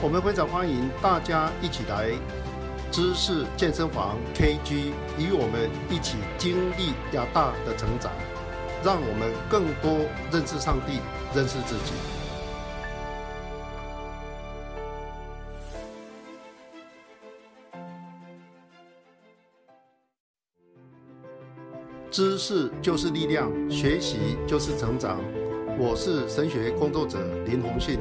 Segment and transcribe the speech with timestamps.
[0.00, 2.10] 我们非常欢迎大家一起来
[2.92, 8.12] 知识健身房 KG，与我们一起经历亚大的成长，
[8.84, 11.00] 让我们更多认识上帝，
[11.34, 11.92] 认识自己。
[22.08, 25.18] 知识就是力量，学习就是成长。
[25.76, 28.00] 我是神学工作者林宏信，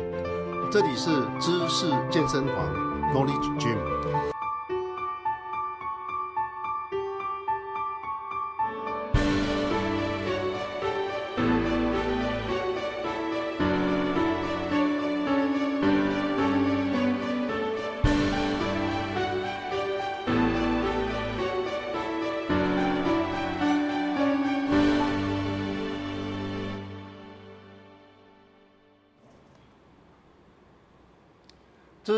[0.70, 2.73] 这里是知识健身房
[3.13, 3.97] Knowledge Gym。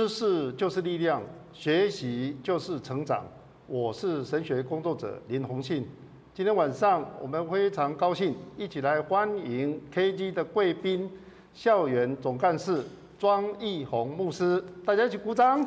[0.09, 1.21] 识就是力量，
[1.53, 3.23] 学习就是成长。
[3.67, 5.87] 我是神学工作者林宏信。
[6.33, 11.09] 今天晚上我们非常高兴，一起来欢迎 KG 的贵宾，
[11.53, 12.83] 校园总干事
[13.19, 14.63] 庄义宏牧师。
[14.83, 15.63] 大家一起鼓掌。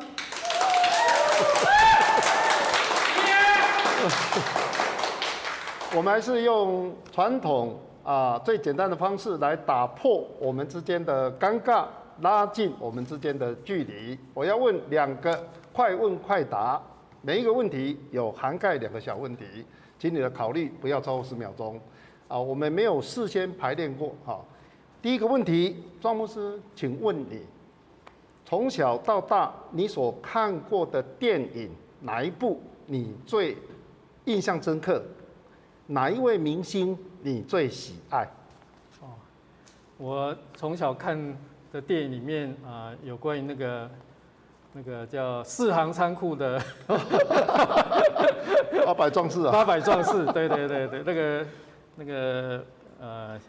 [5.95, 11.85] 我们还是用传统啊最简单的方式来打破我们之间的尴尬。
[12.21, 14.19] 拉近我们之间的距离。
[14.35, 16.81] 我要问两个快问快答，
[17.23, 19.45] 每一个问题有涵盖两个小问题，
[19.99, 21.81] 请你的考虑不要超过十秒钟。
[22.29, 24.15] 啊，我们没有事先排练过。
[24.25, 24.41] 哈，
[25.01, 27.41] 第一个问题，庄牧师，请问你
[28.45, 31.71] 从小到大你所看过的电影
[32.01, 33.57] 哪一部你最
[34.27, 35.03] 印象深刻？
[35.87, 38.29] 哪一位明星你最喜爱？
[39.01, 39.09] 哦，
[39.99, 41.37] 我从小看。
[41.73, 43.91] 的电影里面啊，有关于那个
[44.75, 46.61] 那个叫四行仓库的
[48.85, 51.47] 八百壮士啊，八百壮士，对对对对，那个
[51.97, 52.63] 那个
[53.01, 53.41] 呃，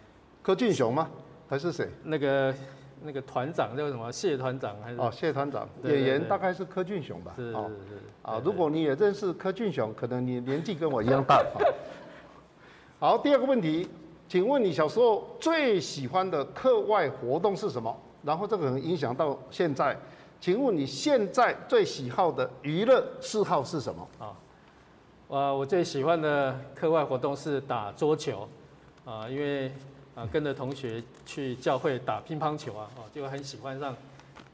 [0.42, 1.10] 柯俊雄吗？
[1.50, 1.90] 还是谁？
[2.02, 2.56] 那个
[3.02, 4.10] 那个团长叫什么？
[4.10, 4.98] 谢团长还是？
[4.98, 7.34] 哦，谢团长，演员大概是柯俊雄吧？
[7.36, 7.58] 是是是。
[8.22, 11.44] 啊，如果你也认识柯俊雄，可能你年纪跟我一样大。
[13.00, 13.90] 好，第二个问题，
[14.30, 17.94] 请问你小时候最喜欢的课外活动是什么？
[18.24, 19.98] 然后这个能影响到现在，
[20.40, 24.08] 请问你现在最喜好的娱乐嗜好是什么？
[24.18, 24.36] 啊，
[25.28, 28.48] 我我最喜欢的课外活动是打桌球，
[29.06, 29.72] 啊，因为
[30.16, 33.94] 啊跟着同学去教会打乒乓球啊，哦就很喜欢上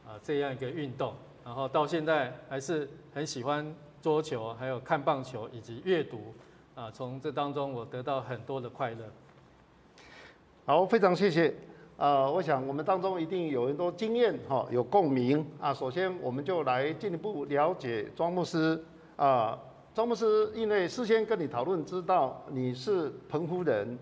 [0.06, 1.14] 啊这样一个运动，
[1.44, 6.34] 然后到现在还是很喜欢桌球，还有看棒球以及阅读，
[6.74, 9.04] 啊从这当中我得到很多的快乐。
[10.66, 11.54] 好，非常谢谢。
[12.00, 15.74] 呃，我想我们当中一定有很多经验哈，有共鸣啊。
[15.74, 18.82] 首先，我们就来进一步了解庄牧师
[19.16, 19.58] 啊。
[19.94, 23.98] 庄牧师因为事先跟你讨论，知道你是澎湖人，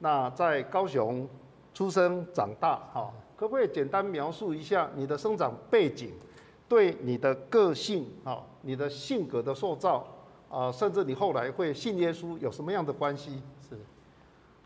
[0.00, 1.26] 那在高雄
[1.72, 6.10] 出生长大哈，可不可以简单描述一下你的生长背景，
[6.68, 10.06] 对你的个性哈，你的性格的塑造
[10.50, 13.40] 啊，甚至你后来会信耶稣有什么样的关系？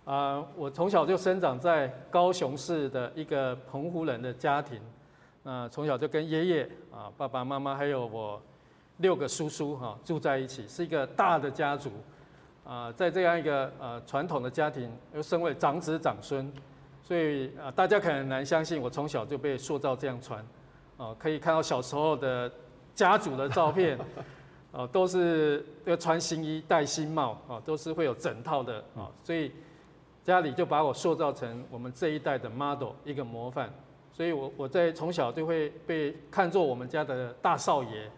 [0.05, 4.79] 啊，我从小就生长在高雄市的一个澎湖人的家庭，
[5.43, 8.41] 那从小就跟爷爷啊、爸爸妈妈还有我
[8.99, 11.91] 六个叔叔哈住在一起，是一个大的家族。
[12.67, 16.53] 啊，在这样一个呃传统的家庭，又身为长子长孙，
[17.03, 20.39] 所以啊，大家可能难相信我从小就被塑造这样穿。
[20.99, 22.51] 啊，可以看到小时候的
[22.95, 23.99] 家族的照片，
[24.71, 29.51] 啊， 都是要穿新衣戴新帽啊，都是会有整套的啊，所以。
[30.25, 33.71] 家里就把我塑造成我们这一代的 model 一个模范，
[34.11, 38.11] 所以我我在从小就会被看作我们家的大少爷，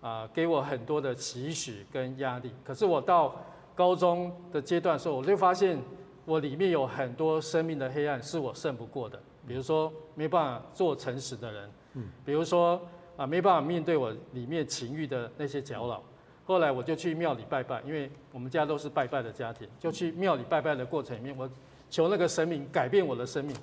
[0.00, 2.50] 啊，给我很多的期许跟压力。
[2.64, 3.32] 可是我到
[3.76, 5.80] 高中的阶段时候，我就发现
[6.24, 9.16] 我里面有很多生命的黑暗是我胜不过的，
[9.46, 12.80] 比如说没办法做诚实的人，嗯，比如说
[13.16, 16.02] 啊没办法面对我里面情欲的那些搅扰。
[16.46, 21.50] 后来我就去庙里拜拜，因为我们家都是拜拜的家庭，就去庙里拜拜的过程里面，我
[21.90, 23.56] 求那个神明改变我的生命，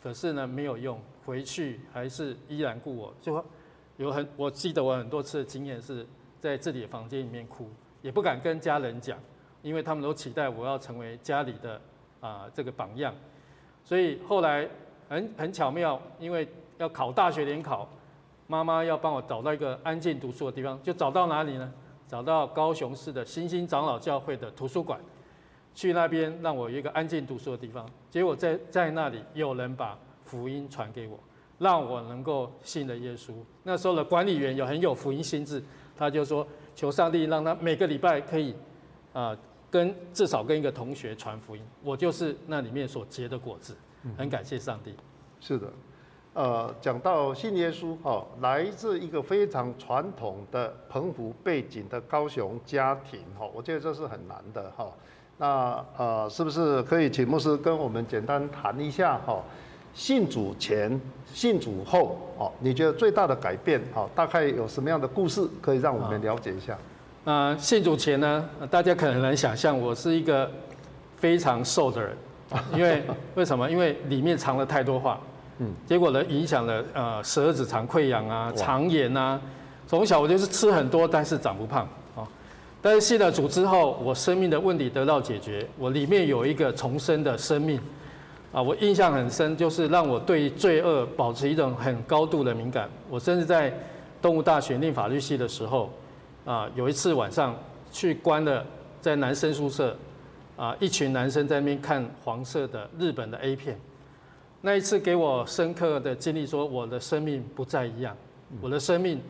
[0.00, 3.44] 可是呢没有用，回去还是依然故我，就
[3.96, 6.06] 有很我记得我很多次的经验是
[6.38, 7.68] 在自己的房间里面哭，
[8.02, 9.18] 也不敢跟家人讲，
[9.60, 11.80] 因为他们都期待我要成为家里的
[12.20, 13.12] 啊这个榜样。
[13.84, 14.68] 所以后来
[15.08, 16.46] 很很巧妙，因为
[16.78, 17.88] 要考大学联考，
[18.46, 21.72] 妈妈要帮我找到一个安静读书的地方，就找到哪里呢？
[22.12, 25.00] 找到高雄市的新兴长老教会的图书馆，
[25.74, 27.88] 去那边让我有一个安静读书的地方。
[28.10, 31.18] 结果在在那里有人把福音传给我，
[31.58, 33.32] 让我能够信了耶稣。
[33.62, 35.64] 那时候的管理员有很有福音心智，
[35.96, 38.54] 他就说求上帝让他每个礼拜可以
[39.14, 39.34] 啊
[39.70, 41.62] 跟至少跟一个同学传福音。
[41.82, 43.74] 我就是那里面所结的果子，
[44.18, 44.94] 很感谢上帝。
[45.40, 45.66] 是的。
[46.34, 54.90] 呃，讲到信耶稣，哈，来自一个非常传统的澎湖背景的高雄家庭，哈，我觉得这是很难的，哈。
[55.36, 59.42] 那呃，是不是可以请牧师跟我们简单谈一下，哈，
[59.92, 66.78] 信主前、信主后，哦，你觉得最大的改变，哦，大概有什么样的故事可以让我们了解一下？
[67.24, 70.50] 那信主前呢，大家可能能想象，我是一个
[71.16, 72.16] 非常瘦的人，
[72.74, 73.02] 因为
[73.36, 73.70] 为什么？
[73.70, 75.20] 因为里面藏了太多话。
[75.58, 79.40] 嗯，结果呢，影响了呃十二指肠溃疡啊、肠炎啊。
[79.86, 82.26] 从小我就是吃很多，但是长不胖啊。
[82.80, 87.78] 但是信了主之后，我生命的问题得到解决，我里面有一个重生的生命
[88.52, 88.62] 啊。
[88.62, 92.88] 我印象很深，就是让我对罪恶保持一种很高度的敏感。
[93.10, 93.72] 我甚至在
[94.22, 95.92] 动物大学念法律系的时候
[96.46, 97.54] 啊，有一次晚上
[97.92, 98.64] 去关了
[99.00, 99.94] 在男生宿舍
[100.56, 103.78] 啊，一群男生在那边看黄色的日本的 A 片。
[104.64, 108.16] 那一次给我深刻的经历，说我的生命不再一样，
[108.60, 109.20] 我的生命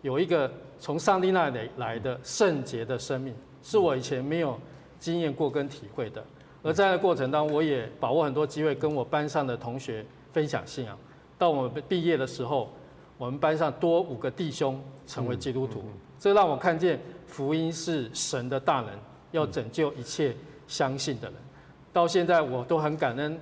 [0.00, 0.48] 有一个
[0.78, 3.34] 从上帝那里来的圣洁的生命，
[3.64, 4.56] 是我以前没有
[5.00, 6.24] 经验过跟体会的。
[6.62, 10.96] 而在那过程当中，我也把握很多机会跟我班上的同学分享信仰。
[11.36, 12.72] 到我们毕业的时候，
[13.18, 15.82] 我们班上多五个弟兄成为基督徒，
[16.16, 18.90] 这让我看见福音是神的大能，
[19.32, 20.32] 要拯救一切
[20.68, 21.36] 相信的人。
[21.92, 23.36] 到现在我都很感恩。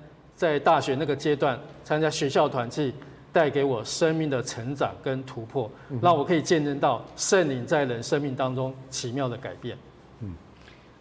[0.44, 2.92] 在大学那个阶段，参加学校团契，
[3.32, 5.70] 带给我生命的成长跟突破，
[6.02, 9.74] 让我可以见证到圣灵在人生命当中奇妙的改变。
[10.20, 10.34] 嗯，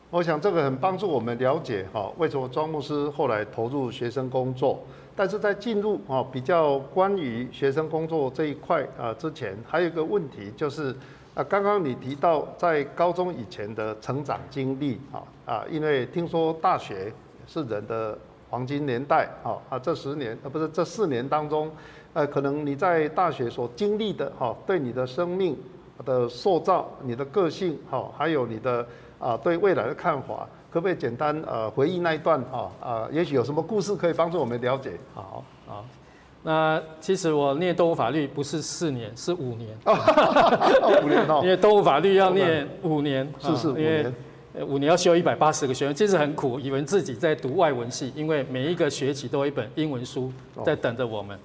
[0.10, 4.82] 我想这个很帮助我们了解哈，为什么庄牧师后来投入学生工作。
[5.14, 10.96] 但是在进入啊比较关于学生工作这一块啊之前，还有一个问题就是
[11.36, 17.12] 啊，刚刚你提到在高中以前的成长经历啊啊，因为听说大学
[17.46, 18.18] 是人的。
[18.54, 21.72] 黄金年代，啊啊，这十年呃不是这四年当中，
[22.14, 25.58] 呃，可能你在大学所经历的，哈，对你的生命
[26.06, 28.86] 的塑造、你的个性，哈，还有你的
[29.18, 34.92] 啊对未来的看法，可不可以简单呃回忆那一段，哈啊，也许有什么故事可以帮助我们了解？
[35.16, 35.84] 好，好，
[36.44, 39.76] 那其实我念动物法律不是四年，是五年，
[41.04, 44.14] 五年哦， 因为动物法律要念五年，是是五年。
[44.62, 50.32] 五年要修一百八十个学分，其实很苦，以为自己在读外文系，因为每一个学期都有一本英文书
[50.64, 51.38] 在等着我们。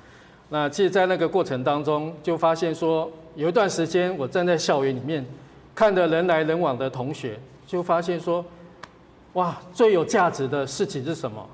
[0.50, 5.24] 那其实，在那个过程当中，就发现说，有一段时间我站在校园里面，
[5.74, 8.44] 看着人来人往的同学，就发现说，
[9.32, 11.46] 哇，最有价值的事情是什么？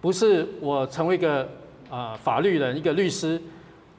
[0.00, 1.46] 不是我成为一个
[1.90, 3.38] 啊法律人，一个律师，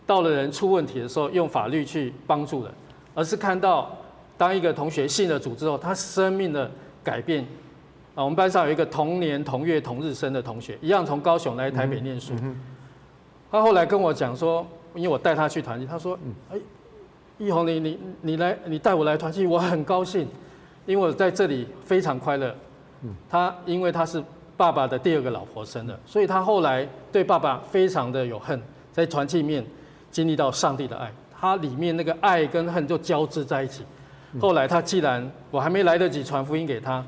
[0.08, 2.74] 到了人出问题的时候，用法律去帮助人，
[3.14, 3.96] 而是看到
[4.36, 6.72] 当一个同学信了主之后，他生命的。
[7.08, 7.42] 改变
[8.16, 8.22] 啊！
[8.22, 12.34] 我们班上有一个同年同月同日生的同学，一样从高雄来台北念书。
[13.50, 16.20] 他后来跟我讲说，因为我带他去团契，他说
[16.52, 16.58] ：“哎，
[17.38, 20.28] 易宏，你你你来，你带我来团契，我很高兴，
[20.86, 22.54] 因为我在这里非常快乐。”
[23.30, 24.22] 他因为他是
[24.58, 28.62] 爸爸的第二个老婆生的，所以他后来对爸爸非常的有恨，
[28.92, 29.66] 在团契面
[30.12, 31.10] 经历到上帝的爱，
[31.40, 33.86] 他里面那个爱跟恨就交织在一起。
[34.39, 37.03] 后来他既然我还没来得及传福音给他，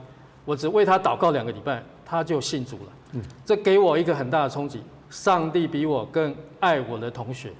[0.45, 2.93] 我只为他祷告两个礼拜，他就信主了。
[3.13, 4.81] 嗯，这给我一个很大的冲击。
[5.09, 7.51] 上帝比我更爱我的同学，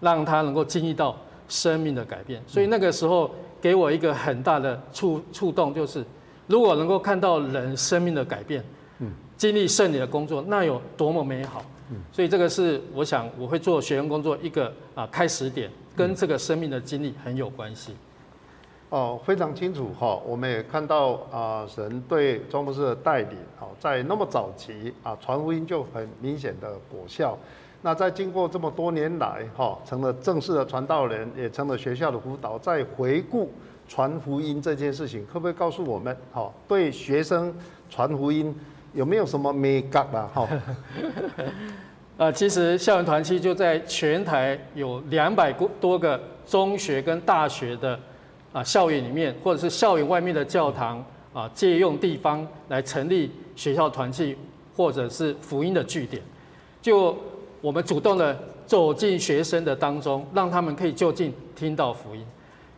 [0.00, 1.14] 让他能够经历到
[1.48, 2.42] 生命的改变。
[2.46, 3.30] 所以那个时候
[3.60, 6.02] 给我一个很大的触触动，就是
[6.46, 8.64] 如果能够看到人生命的改变，
[9.00, 11.62] 嗯，经历圣灵的工作，那有多么美好。
[11.90, 17.94] 嗯，所以这个是我想我会做学员工作一个啊开始点，跟这个生命的经历很有关系。
[18.94, 27.36] 哦，非常清楚哈，我们也看到啊，神对庄牧师的带领，好，在那么早期啊，传福音就很明显的果效。
[27.82, 33.50] 那在经过这么多年来，哈，成了正式的传道人，也成了学校的辅导，在回顾
[33.88, 37.52] 传福音这件事情，可不可以告诉我们，哈，对学生
[37.90, 38.54] 传福音
[38.92, 40.30] 有没有什么美感啊？
[40.32, 40.48] 哈，
[42.16, 47.98] 呃，其实校园团期就在全台有两百多个中学跟大学的
[48.54, 54.36] 啊校园里面，或者是校园外面的教堂啊，借用地方来成立学校团契，
[54.76, 56.22] 或者是福音的据点。
[56.80, 57.18] 就
[57.60, 62.24] 我们主动的走进学生的当中，让他们可以就近听到福音。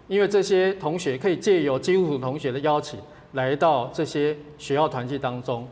[0.09, 2.99] 因为这些同学可以借由基督徒同学的邀请，
[3.33, 5.69] 来到这些学校团契当中，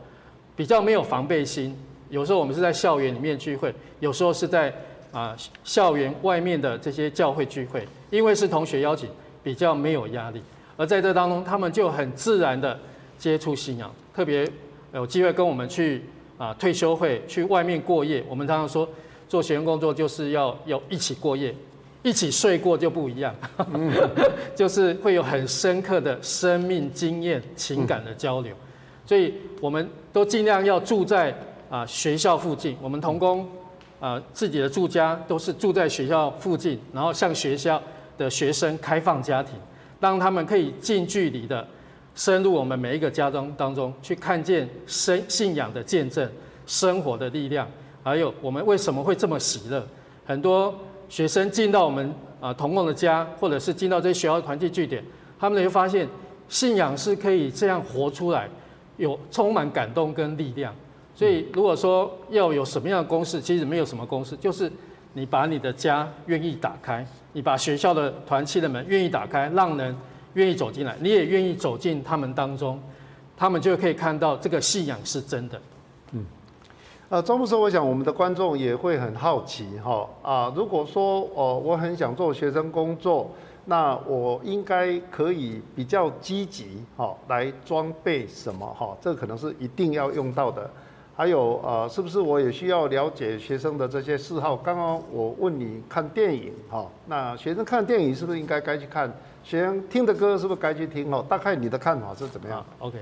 [0.55, 1.75] 比较没有防备心。
[2.09, 4.71] 有时候我们是在校园里面聚会，有时候是在
[5.11, 9.09] 啊校园外面的这些教会聚会，因为是同学邀请，
[9.45, 10.41] 比较没有压力。
[10.75, 12.77] 而在这当中，他们就很自然的
[13.17, 14.45] 接触信仰，特别
[14.93, 16.03] 有机会跟我们去
[16.37, 18.21] 啊退休会去外面过夜。
[18.27, 18.89] 我们常常说，
[19.29, 21.55] 做学员工作就是要要一起过夜，
[22.01, 23.33] 一起睡过就不一样，
[24.55, 28.53] 就是会有很深刻的生命经验、情感的交流。
[29.05, 31.31] 所以我们都尽量要住在。
[31.67, 33.45] 啊，学校附近，我们童工
[33.99, 37.81] 啊，自己的住家都是住在学校附近，然后向学校
[38.17, 39.53] 的学生开放家庭，
[39.99, 41.65] 让他们可以近距离的
[42.13, 46.29] 深入我们每一个家中当中，去看见生信仰的见证、
[46.65, 47.67] 生活的力量，
[48.03, 49.85] 还有我们为什么会这么喜乐。
[50.25, 50.73] 很多
[51.09, 55.03] 学生进到我们啊童工的家，或者是进到这些学校团体据点，
[55.39, 56.07] 他们就发现
[56.47, 58.49] 信仰是可以这样活出来，
[58.97, 60.73] 有充满感动跟力量。
[61.13, 64.69] 所以，如果说要有什么样的公式，其实没有什么公式，就是
[65.17, 69.95] 你把你的家愿意打开，你把学校的团契的门愿意打开，让人
[70.33, 72.77] 愿意走进来，你也愿意走进他们当中，
[73.37, 75.61] 他们就可以看到这个信仰是真的。
[76.11, 76.25] 嗯，
[77.07, 83.31] 呃，张牧师，我想我们的观众也会很好奇哈啊，如果说哦，我很想做学生工作，
[83.63, 88.95] 那我应该可以比较积极哈来装备什么哈？
[88.99, 90.69] 这可能是一定要用到的。
[91.17, 94.57] 还有呃，是不是我也需要了解学生的这些嗜好？
[94.57, 99.09] 刚刚我问你看电影哈，那学生看电影是不是应该该去看？
[99.41, 101.09] 学生听的歌是不是该去听？
[101.13, 102.97] 哦，大概你的看法是怎么样？OK，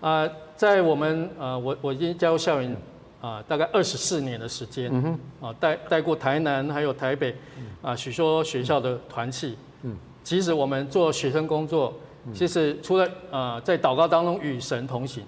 [0.00, 2.76] 啊，在我们呃，我我已经加入校园
[3.20, 5.02] 啊，大概二十四年的时间，嗯
[5.40, 7.36] 哼，啊，带带过台南还有台北
[7.82, 11.94] 啊许多学校的团契，嗯，其实我们做学生工作，
[12.34, 15.24] 其实除了呃在祷告当中与神同行。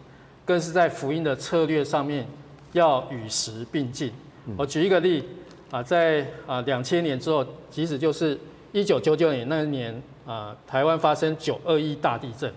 [0.47, 2.26] 更是在福音的策略上面
[2.73, 4.11] 要与时并进。
[4.57, 5.25] 我举一个例
[5.71, 8.38] 啊，在啊两千年之后，即使就是
[8.71, 12.50] 一九九九年那一年啊，台湾发生九二一大地震，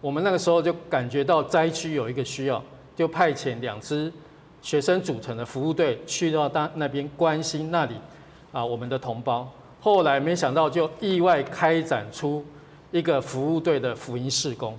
[0.00, 2.62] 我们那个时候就感觉到灾区有一个需要，
[2.94, 4.12] 就派遣两支
[4.62, 7.94] 学生组成的服务队去到当那边关心那里
[8.52, 9.52] 啊我们的同胞。
[9.80, 12.44] 后来没想到就意外开展出
[12.92, 14.78] 一个服务队的福音事工。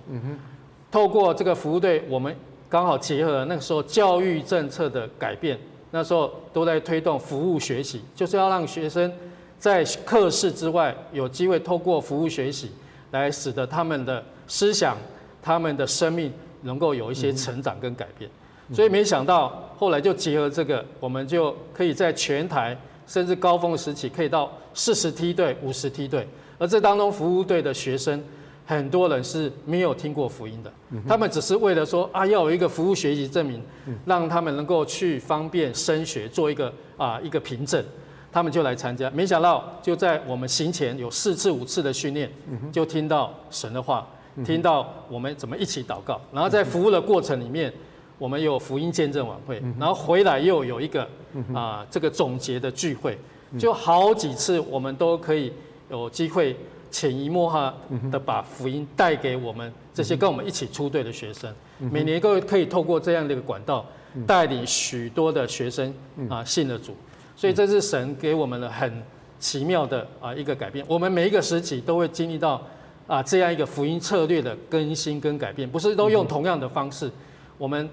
[0.96, 2.34] 透过这个服务队，我们
[2.70, 5.60] 刚好结合了那个时候教育政策的改变，
[5.92, 9.12] 那时候都在推动服务学习，就是要让学生
[9.60, 12.72] 在课室之外有机会透过服务学习，
[13.12, 14.96] 来使得他们的思想、
[15.42, 18.32] 他们的生命能够有一些成长跟改变。
[18.72, 22.74] 所以没想到后来就结合这个，我们就可以在全台
[23.06, 26.26] 甚至高峰时期可以到四十梯队、五十梯队，
[26.58, 28.24] 而这当中服务队的学生。
[28.68, 30.74] 很多人是没有听过福音的，
[31.08, 33.62] 他们只是为了说啊，要有一个服务学习证明，
[34.06, 37.84] 让他们能够去方便升学，做一个啊一个凭证，
[38.32, 39.08] 他们就来参加。
[39.12, 42.28] 没想到就在我们行前有四次五次的训练，
[42.72, 44.08] 就听到神的话，
[44.44, 47.72] 听到我们怎么一起祷告，然后在服务的过程里面，
[48.18, 51.08] 我们有福音见证晚会，然后回来又有一个
[51.54, 53.16] 啊这个总结的聚会，
[53.60, 55.54] 就好几次我们都可以
[55.92, 56.58] 有机会。
[56.96, 57.76] 潜移默化
[58.10, 63.86] 的把福音带给我们这些跟我们一起出队的学生，每年都可以透过这样的一个管道，
[64.26, 65.94] 带领许多的学生
[66.30, 66.96] 啊信了主，
[67.36, 69.04] 所以这是神给我们的很
[69.40, 70.86] 奇妙的啊一个改变。
[70.88, 72.66] 我们每一个时期都会经历到
[73.08, 77.12] 啊这样一个福音策略的更新跟改变，不是都用同样的方式。
[77.58, 77.90] 我们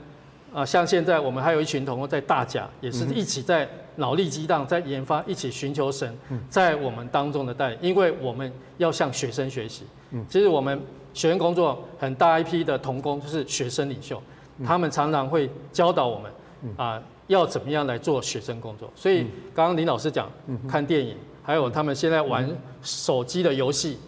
[0.55, 3.69] 啊像现在我们还有一群同学在大甲，也是一起在。
[3.97, 6.17] 脑力激荡，在研发，一起寻求神
[6.49, 9.85] 在我们当中的带领，因为我们要向学生学习。
[10.29, 10.81] 其实我们
[11.13, 14.23] 学生工作很大一批的童工就是学生领袖，
[14.65, 16.33] 他们常常会教导我们
[16.77, 18.91] 啊，要怎么样来做学生工作。
[18.95, 20.31] 所以刚刚林老师讲
[20.69, 22.49] 看电影，还有他们现在玩
[22.83, 23.99] 手机的游戏，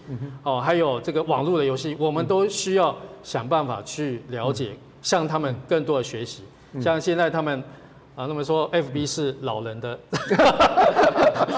[0.42, 4.72] 哦，还有这个网络的游戏，我们都需要想办法去了解，
[5.02, 6.42] 向他们更多的学习。
[6.80, 7.62] 像现在他们。
[8.16, 9.98] 啊，那么说，F B 是老人的，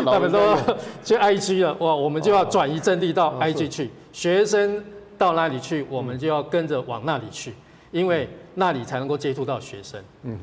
[0.07, 0.57] 他们说
[1.05, 4.83] 去 I G 了，哇，我们就要转移阵地到 I G 去，学生
[5.19, 7.53] 到那里去，我们就要跟着往那里去，
[7.91, 10.03] 因为那里才能够接触到学生。
[10.23, 10.39] 嗯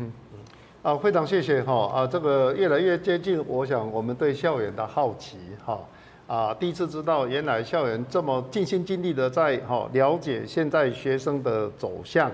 [0.84, 5.80] 哼，啊，非常谢谢哈，啊，这个越来越接近，我想我们对校园的好奇哈，
[6.28, 12.32] 啊，第一次知道原来校园这么尽心尽力的在哈了解现在学生的走向。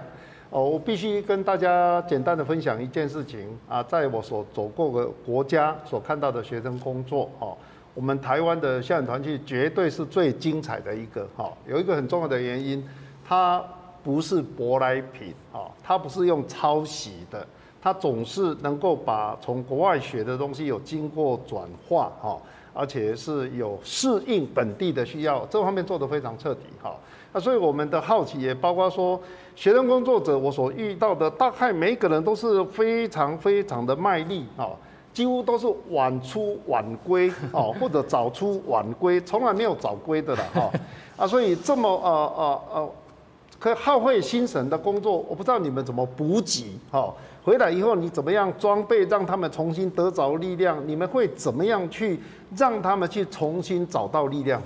[0.51, 7.55] 哦，我必须跟大家简单的分享一件事情啊，在我所走过的国家所看到的学生工作，哦，
[7.93, 12.83] 我们台湾的校园团契绝对是最精彩的一个，哈，有一个很重要的原因，
[13.23, 13.63] 它
[14.03, 17.45] 不是舶来品，哈，它不是用抄袭的，
[17.79, 22.41] 它总是能够把从国外学的东西有经过转化，哈，
[22.73, 26.95] 而且是有适应本地的需要，这方面做得非常彻底，哈。
[27.31, 29.19] 那所以我们的好奇也包括说，
[29.55, 34.69] 学生工作者我所遇到的，大概每一个人都是非常非常的卖力啊，
[35.13, 40.71] 几乎都是晚出晚归哦，或者早出晚归，从来没有早归的了哈。
[41.17, 42.91] 啊，所以这么呃呃呃，
[43.59, 47.13] 可耗费心神的工作，我不知道你们怎么补给哈。
[47.43, 50.77] 回来以后你怎么样装备让他们重新得着力量？
[50.87, 52.19] 你们会怎么样去
[52.55, 54.61] 让他们去重新找到力量？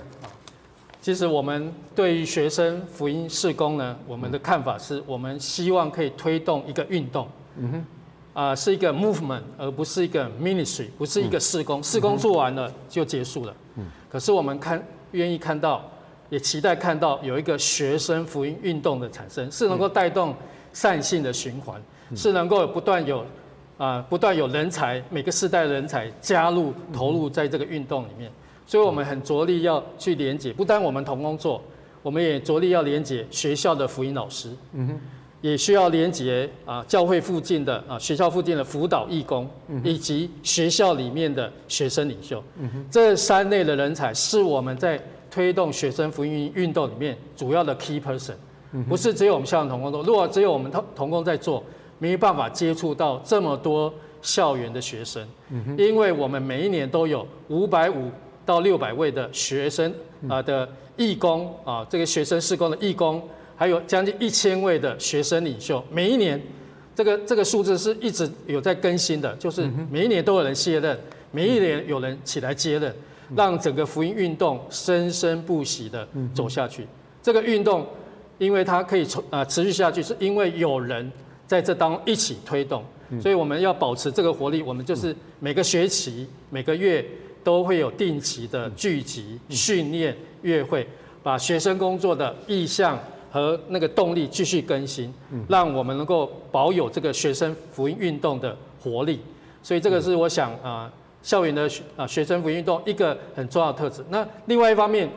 [1.04, 7.84] 其实我们对于学生福音事工呢，我们的看法是我们希望可以推动一个运动，嗯哼，
[8.42, 13.54] 啊，是一个 movement，而不是一个 ministry，不是一个事工，事工做完了就结束了。
[13.76, 15.84] 嗯，可是我们看愿意看到，
[16.30, 20.34] 也期待看到有一个学生福音运动的产生，是能够带动
[20.72, 21.78] 善性的循环，
[22.16, 23.22] 是能够不断有
[23.76, 28.32] 啊，不断有人才，每个世代的人才加入投入在这个运动里面。
[28.66, 31.62] 所以我们很着力要去连接，不单我们同工作，
[32.02, 35.00] 我们也着力要连接学校的福音老师，嗯哼，
[35.42, 39.48] 也需要连接啊教会附近的啊学校附近的辅导义工，
[39.82, 44.98] 以及学校里面的学生领袖，嗯哼，这三类的人才是我们在
[45.30, 48.34] 推动学生福音运动里面主要的 key person，
[48.88, 51.62] 不是只有我们校园同工作，如果只有我们同同工在做，
[51.98, 53.92] 没办法接触到这么多
[54.22, 55.26] 校园的学生，
[55.76, 58.10] 因为我们每一年都有五百五。
[58.44, 59.92] 到六百位的学生
[60.28, 63.22] 啊的义工啊，这个学生施工的义工，
[63.56, 66.40] 还有将近一千位的学生领袖，每一年
[66.94, 70.98] 这个这个数字是一直有在更新的，就是每一年都有人卸任，
[71.30, 72.94] 每一年有人起来接任，
[73.34, 76.86] 让整个福音运动生生不息的走下去。
[77.22, 77.86] 这个运动，
[78.38, 81.10] 因为它可以从啊持续下去，是因为有人
[81.46, 82.84] 在这当一起推动，
[83.20, 84.62] 所以我们要保持这个活力。
[84.62, 87.04] 我们就是每个学期每个月。
[87.44, 90.84] 都会有定期的聚集、训练、约会，
[91.22, 92.98] 把学生工作的意向
[93.30, 95.12] 和那个动力继续更新，
[95.46, 99.20] 让我们能够保有这个学生福音运动的活力。
[99.62, 100.90] 所以这个是我想啊，
[101.22, 104.02] 校园的啊学生福音运动一个很重要的特质。
[104.08, 105.08] 那另外一方面，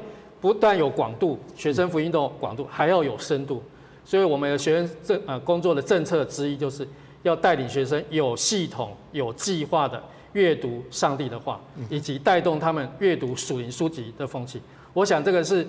[0.41, 3.63] 不但有广度，学生福音运动广度还要有深度。
[4.03, 6.87] 所以我们的学生政啊工作的政策之一，就是
[7.23, 10.01] 要带领学生有系统、有计划的。
[10.33, 11.59] 阅读上帝的话，
[11.89, 14.61] 以及带动他们阅读属灵书籍的风气，
[14.93, 15.65] 我想这个是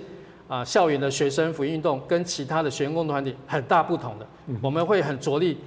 [0.47, 4.27] 啊校园的学生福音运动跟其他的学生共同团体很大不同的。
[4.61, 5.57] 我们会很着力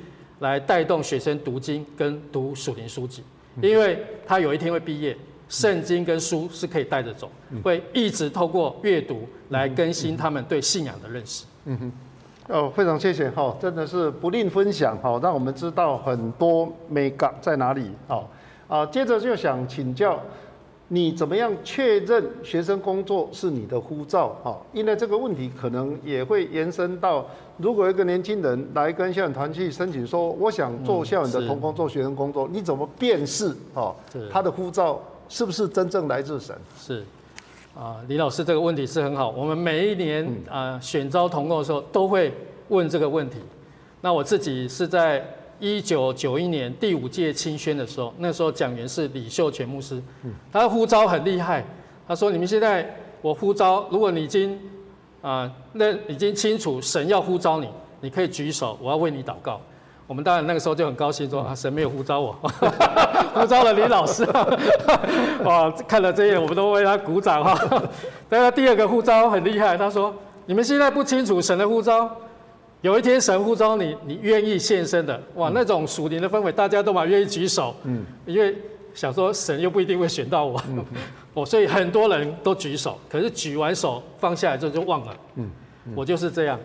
[0.41, 3.23] 来带动学生读经跟读属灵书籍，
[3.61, 5.17] 因为他有一天会毕业，
[5.49, 7.31] 圣经跟书是可以带着走，
[7.63, 11.45] 会一直透过阅读来更新他们对信仰的认识。
[11.67, 11.79] 嗯。
[11.79, 11.93] 哼，
[12.49, 18.27] 哦，非常谢谢哈，真的是不吝分享哈，让我们知道很多美感在哪里哦。
[18.73, 20.19] 啊，接着就想请教，
[20.89, 24.35] 你怎么样确认学生工作是你的护照？
[24.43, 27.27] 哈，因为这个问题可能也会延伸到，
[27.59, 33.55] 如果一个年轻人来跟校园团去申请说，我想做校园的同工，做学生工作，你怎么辨识？
[33.75, 33.95] 哈，
[34.31, 36.57] 他的护照是不是真正来自神？
[36.79, 37.05] 是，
[37.75, 42.33] 啊，李老师这个问题是很好，我们每一年啊选招同工的时候都会
[42.69, 43.37] 问这个问题。
[44.01, 45.23] 那我自己是在。
[45.63, 50.03] 一九九一年第五届清宣的时候，那时候讲员是李秀全牧师，
[50.53, 51.65] 他的呼召很厉害。
[52.09, 54.59] 他说：“你们现在我呼召，如果你已经
[55.23, 57.69] 啊，那已经清楚神要呼召你，
[58.01, 59.61] 你可以举手，我要为你祷告。”
[60.09, 62.37] 我们当然那个时候就很高兴，说：“啊，神没有呼召我，
[63.33, 64.25] 呼召了李老师。
[65.47, 67.83] ”哇，看了这些，我们都为他鼓掌哈。
[68.29, 70.13] 但是第二个呼召很厉害，他说
[70.45, 72.11] ：“你们现在不清楚神的呼召。”
[72.83, 78.55] 有一天神呼召你，你愿意献身的，哇，那种属灵的氛围，大家都蛮愿意举手，嗯，因为
[78.93, 80.61] 想说神又不一定会选到我，
[81.35, 85.49] 哦，所以很多人都举手，可是举完手放下来之后就忘了，嗯，
[85.95, 86.59] 我就是这样，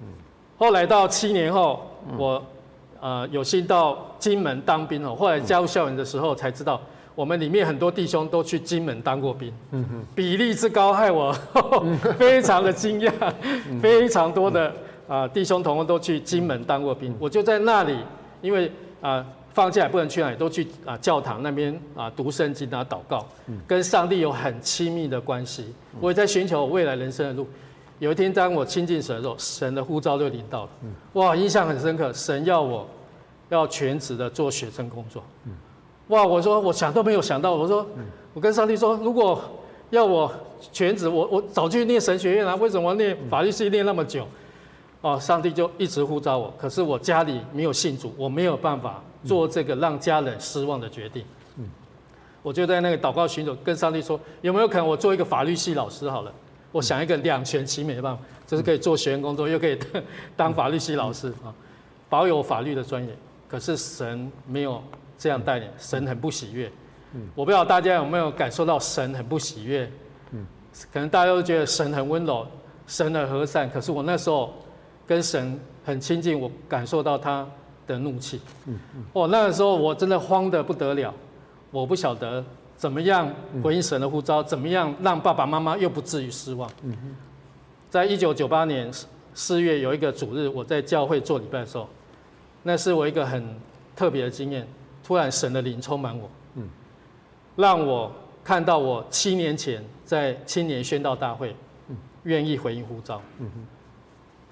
[0.00, 0.06] 嗯，
[0.56, 1.84] 后来到七年后，
[2.16, 2.40] 我
[3.00, 6.80] 呃有幸到金门当兵哦，后来加入校园的时候才知道，
[7.16, 9.84] 我们里面很多弟兄都去金门当过兵，嗯，
[10.14, 11.32] 比例之高害我
[12.16, 13.12] 非常的惊讶，
[13.82, 14.72] 非常多的。
[15.06, 17.96] 啊，弟兄同工都去金门当过兵，我就在那里，
[18.40, 23.26] 因为啊放假也不能去哪里，都去啊教堂那边啊读圣经啊祷告，
[23.66, 25.72] 跟上帝有很亲密的关系。
[26.00, 27.46] 我也在寻求未来人生的路。
[28.00, 30.70] 有一天当我亲近神的时候，神的呼召就临到了，
[31.12, 32.12] 哇，印象很深刻。
[32.12, 32.86] 神要我
[33.50, 35.22] 要全职的做学生工作，
[36.08, 37.86] 哇，我说我想都没有想到，我说
[38.32, 39.40] 我跟上帝说，如果
[39.90, 40.30] 要我
[40.72, 44.26] 全职，我我早去念神学院啊，为什么念法律系念那么久？
[45.04, 51.22] 哦，上帝就一直呼召我，可是我家里没有信主，我没有办法做这个让家人失望的决定。
[51.58, 51.68] 嗯，
[52.42, 56.32] 我就在那个祷告寻求，跟上帝说，有没有可能我做一个法律系老师好了？
[56.72, 59.78] 我想一个两全其美的办法，就是可以做学员工作，又可以
[60.34, 61.52] 当法律系老师啊，
[62.08, 63.14] 保有法律的专业。
[63.46, 64.82] 可是神没有
[65.18, 66.72] 这样带领，神很不喜悦。
[67.12, 69.92] 嗯，我不知道大家有没有感受到神很不喜悦。
[70.30, 70.46] 嗯，
[70.90, 72.46] 可能大家都觉得神很温柔，
[72.86, 74.50] 神很和善，可是我那时候。
[75.06, 77.46] 跟神很亲近，我感受到他
[77.86, 78.40] 的怒气。
[78.66, 79.04] 嗯嗯。
[79.12, 81.12] 哦，那个时候我真的慌得不得了，
[81.70, 82.44] 我不晓得
[82.76, 86.70] 怎么样回应神的呼召，怎么样让爸爸妈妈又不至于失望。
[86.82, 86.96] 嗯
[87.90, 88.90] 在一九九八年
[89.34, 91.88] 四月有一个主日，我在教会做礼拜的时候，
[92.64, 93.44] 那是我一个很
[93.94, 94.66] 特别的经验。
[95.04, 96.68] 突然神的灵充满我，嗯，
[97.56, 98.10] 让我
[98.42, 101.54] 看到我七年前在青年宣道大会，
[102.22, 103.20] 愿意回应呼召。
[103.38, 103.66] 嗯哼。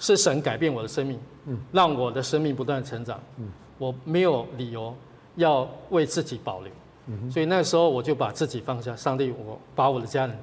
[0.02, 4.92] 是神改变我的生命，嗯，让我的生命不断成长，嗯，我没有理由
[5.36, 6.72] 要为自己保留，
[7.06, 10.36] 嗯，所以那时候我就把自己放下，上帝，我把我的家人，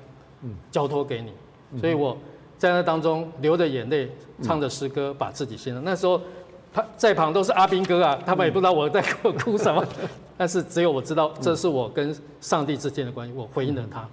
[0.44, 1.34] 嗯，交托给你，
[1.78, 2.18] 所以我
[2.58, 4.10] 在那当中流着眼泪，
[4.42, 5.84] 唱着诗歌，把自己献上。
[5.84, 6.22] 那时候
[6.74, 9.02] 他在旁都是阿兵哥啊，他们也不知道我在
[9.44, 9.86] 哭什么，
[10.38, 14.08] 但是只有我知道，这是我跟上帝之间的关系，我回应了他，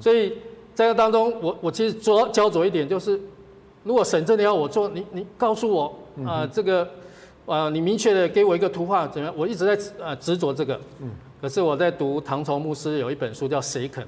[0.00, 0.36] 所以
[0.74, 3.20] 在那当中，我我其实着焦灼一点就是。
[3.82, 5.94] 如果神真的要我做，你你告诉我
[6.26, 6.86] 啊，这个
[7.46, 9.34] 啊，你明确的给我一个图画怎么样？
[9.36, 10.78] 我一直在啊执着这个。
[11.00, 11.10] 嗯。
[11.40, 14.04] 可是我在读唐朝牧师有一本书叫《谁肯》，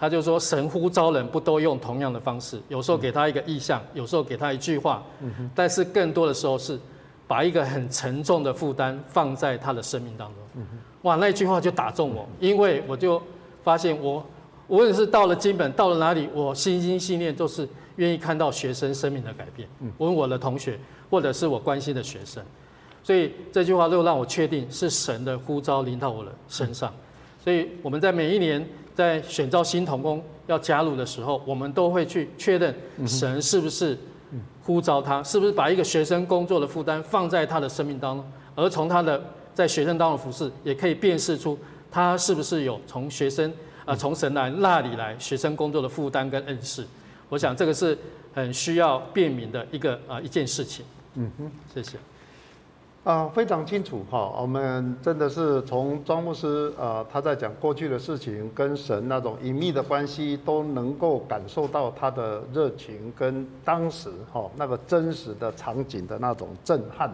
[0.00, 6.76] 他就说神呼召人不都用同样的方式，有时候给他一个意象，有时候给他一句话，嗯但是更多的时候是
[7.28, 10.36] 把一个很沉重的负担放在他的生命当中。
[10.56, 10.66] 嗯
[11.02, 13.22] 哇，那句话就打中我，因为我就
[13.62, 14.26] 发现我
[14.66, 17.68] 无论是到了金本，到了哪里，我心心信念都是。
[17.96, 20.78] 愿意看到学生生命的改变，问我的同学
[21.10, 22.42] 或者是我关心的学生，
[23.02, 26.92] 所以这句话就让我确定是神的呼召临到我的身上。
[27.42, 32.74] 所以我们在每一年在选召新童工要加入的时候，我们都会去确认
[33.06, 33.96] 神是不是
[34.62, 41.58] 呼召他，是不是把一个学生工作的负担放在他的生命当中，而从他的在学生当中服侍，也可以辨识出
[41.90, 43.52] 他是不是有从学生
[43.84, 46.84] 啊从神来那里来学生工作的负担跟恩赐。
[47.28, 47.96] 我想这个是
[48.32, 50.84] 很需要辨明的一个啊一件事情。
[51.14, 51.96] 嗯哼，谢谢。
[53.04, 54.32] 啊，非常清楚哈。
[54.40, 67.12] 我们真的是从庄牧师啊他在讲过去的事情，跟神那种隐秘的关系，都能够感受到他的热情跟当时哈那个真实的场景的那种震撼。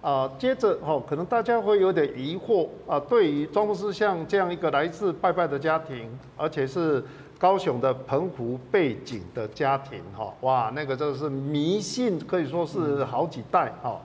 [0.00, 7.02] 啊，接着哈，可能大家会有点疑惑啊，对于庄牧师像这样一个来自拜拜的家庭，而且是。
[7.42, 14.00] 高雄的澎湖背景的家庭，哈，哇，那个真的是迷信，可以说是好几代，哈。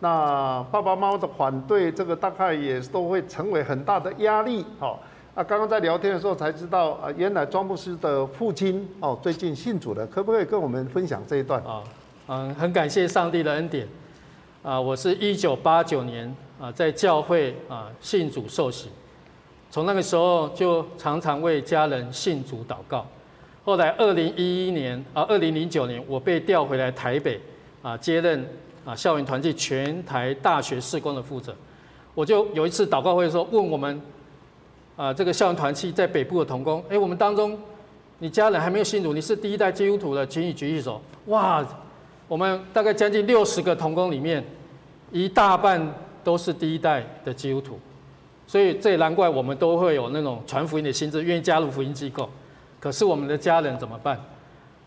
[0.00, 4.98] 那爸爸妈妈的反对，这个大概也都会成为很大的压力，哈。
[5.34, 11.62] 那刚刚在聊天的时候才知道，啊，原来庄牧师的父亲，哦，最近信主了，可不可以跟我们分享这一段？
[11.64, 11.82] 啊，
[12.28, 13.88] 嗯，很感谢上帝的恩典，
[14.62, 18.90] 啊，我是一九八九年啊，在教会啊信主受洗。
[19.72, 23.06] 从那个时候就常常为家人信主祷告。
[23.64, 27.40] 后来二零一一年啊，二零零九年我被调回来台北
[27.80, 28.46] 啊，接任
[28.84, 31.56] 啊校园团契全台大学事工的负责。
[32.14, 33.98] 我就有一次祷告会说，问我们
[34.94, 37.58] 啊这个校园团契在北部的同工，哎，我们当中
[38.18, 41.00] 你家人还没有信主，你是第一代基督徒的，请你举起手。
[41.28, 41.66] 哇，
[42.28, 44.44] 我们大概将近六十个同工里面，
[45.10, 47.80] 一大半都是第一代的基督徒。
[48.52, 52.28] 所以这也难怪我们都会有那种传福音的心智，愿意加入福音机构。
[52.78, 54.20] 可是我们的家人怎么办？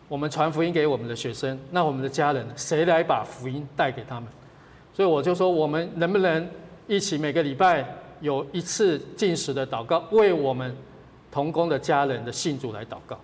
[0.07, 4.29] 我们传福音给我们的学生，那我们的家人谁来把福音带给他们？
[4.93, 6.47] 所以我就说，我们能不能
[6.85, 7.83] 一起每个礼拜
[8.21, 10.71] 有一次进食的祷告，为我们
[11.31, 13.17] 同工的家人的信主来祷告？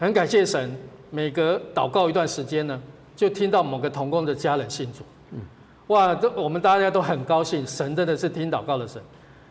[0.00, 0.76] 很感谢神，
[1.12, 2.82] 每隔祷告一段时间呢，
[3.14, 5.04] 就听到某个同工的家人信主。
[5.86, 9.00] 哇，这我们大家都很高兴，神真的是听祷告的神。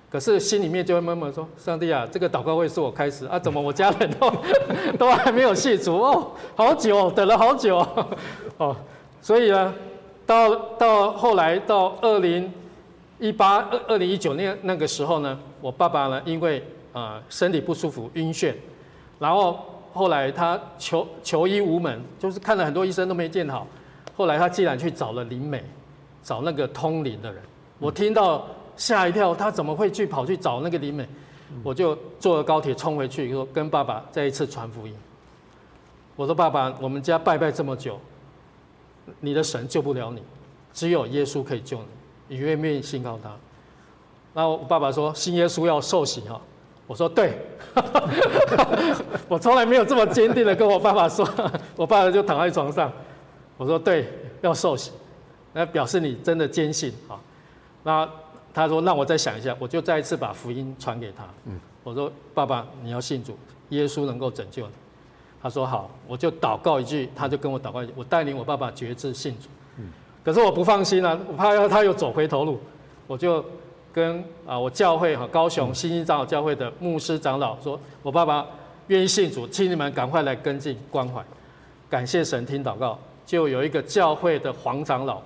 [0.09, 4.31] 可是心里面就会默默说：“上帝啊，这个祷告会是我开始啊，怎么我家人都
[4.97, 6.31] 都还没有信主哦？
[6.55, 7.85] 好久等了好久
[8.57, 8.75] 哦，
[9.21, 9.73] 所以呢，
[10.25, 12.49] 到到后来到二零
[13.19, 18.53] 一八二二零一九年那个时候呢，我爸爸呢因为呃身体不舒服晕眩，
[19.19, 19.59] 然后
[19.91, 23.67] 后来他求求医无门，就是看了很多医生都没见好，
[24.15, 25.61] 后来他竟然去找了灵美，
[26.23, 27.41] 找那个通灵的人，
[27.77, 31.05] 我听到吓一跳，他怎么会去跑去找那个李美？
[31.63, 34.95] 我就坐了高铁冲回去，说跟爸爸再一次传福音。
[36.15, 37.99] 我说爸爸，我们家拜拜这么久，
[39.19, 40.21] 你的神救不了你，
[40.73, 41.85] 只有耶稣可以救你。
[42.29, 43.31] 你愿不愿意信靠他？
[44.33, 46.39] 然后我爸爸说信耶稣要受洗哈。
[46.85, 47.37] 我说对，
[49.27, 51.27] 我从来没有这么坚定的跟我爸爸说。
[51.75, 52.91] 我爸爸就躺在床上，
[53.57, 54.07] 我说对，
[54.41, 54.91] 要受洗，
[55.53, 57.19] 那表示你真的坚信啊。
[57.83, 58.09] 那
[58.57, 61.23] 他说让我再想一下，我就再一次把福音传给他。
[61.45, 63.37] 嗯，我说爸爸你要信主，
[63.69, 64.73] 耶稣能够拯救你。
[65.41, 69.47] 他说好，我就祷告一句，他就跟我祷告一句，我带领我爸爸决志信主。
[69.77, 69.85] 嗯，
[70.23, 72.59] 可是我不放心啊，我怕他又走回头路，
[73.05, 73.43] 我就。
[73.93, 78.45] 跟啊，我教会哈高雄新兴长老教会的牧师长老说，我爸爸
[78.89, 81.19] 愿意信主，请你们赶快来跟进关怀。
[81.89, 85.19] 感谢神听祷告，就有一个教会的黄长老，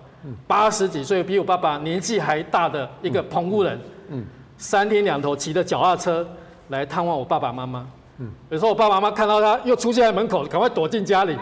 [0.47, 3.79] 八十几岁，比我爸爸年纪还大的一个澎湖人，
[4.09, 4.25] 嗯，
[4.57, 6.27] 三天两头骑着脚踏车
[6.69, 7.87] 来探望我爸爸妈妈。
[8.17, 11.35] 嗯，有时候我爸爸妈妈看到他又出现在门口，赶快躲进家里，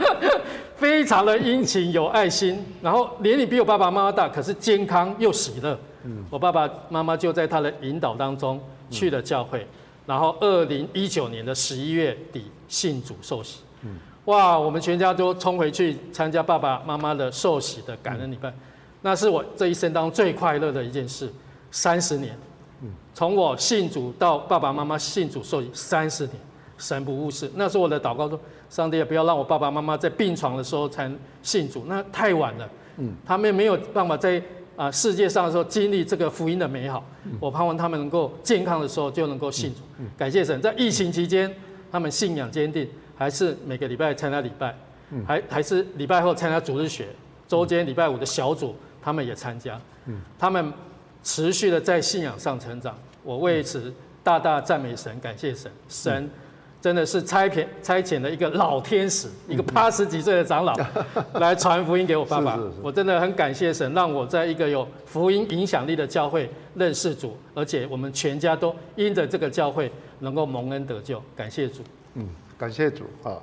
[0.76, 5.78] 非常的殷勤有爱心，然后年龄比我爸爸妈妈大，可是健康又喜乐。
[6.30, 9.66] 我爸爸妈妈就在他的引导当中去了教会，
[10.06, 13.60] 然后二零一九年的十一月底信主受洗。
[14.28, 18.52] 哇，我们全家都冲回去参加爸爸妈妈的寿喜的感恩礼拜，
[19.00, 21.32] 那是我这一生当中最快乐的一件事。
[21.70, 22.36] 三十年，
[23.14, 26.34] 从我信主到爸爸妈妈信主受洗三十年，
[26.76, 27.50] 神不误事。
[27.54, 28.38] 那时候我的祷告说，
[28.68, 31.10] 上帝也不要让我爸爸妈妈在病床的时候才
[31.42, 32.68] 信主，那太晚了。
[32.98, 34.42] 嗯，他们没有办法在。
[34.76, 37.04] 啊，世界上的时候经历这个福音的美好，
[37.40, 39.80] 我盼望他们能够健康的时候就能够信主。
[40.16, 41.52] 感谢神，在疫情期间，
[41.90, 44.74] 他们信仰坚定，还是每个礼拜参加礼拜，
[45.26, 47.08] 还还是礼拜后参加主日学，
[47.48, 49.78] 周间礼拜五的小组他们也参加。
[50.38, 50.72] 他们
[51.22, 56.30] 持续的在信仰上成长，我为此大大赞美神，感谢神，神。
[56.80, 60.72] 真的是差遣差遣的一个老天使，一个八十几岁的长老
[61.40, 62.56] 来传福音给我爸爸。
[62.80, 71.20] 我真的很感谢神，让我在一个有福音影响力的教会认识主，而且我们全家都因着这个教会能够蒙恩得救。
[71.34, 71.82] 感谢主。
[72.14, 72.28] 嗯，
[72.58, 73.38] 感谢主啊。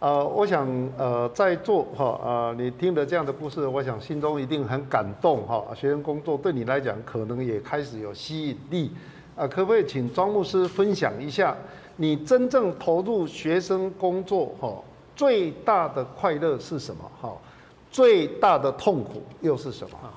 [0.00, 5.64] 呃，我想呃，在座哈呃，你听了这样的故事，我想心中一定很感动哈。
[5.74, 8.92] 学生工作对你来讲可能也开始有吸引力
[9.36, 9.46] 啊。
[9.48, 11.56] 可不可以请庄牧师分享一下？
[11.96, 14.74] 你真正投入学生工作，哈，
[15.14, 17.04] 最大的快乐是什么？
[17.20, 17.36] 哈，
[17.90, 19.98] 最大的痛苦又是什么？
[20.02, 20.08] 啊，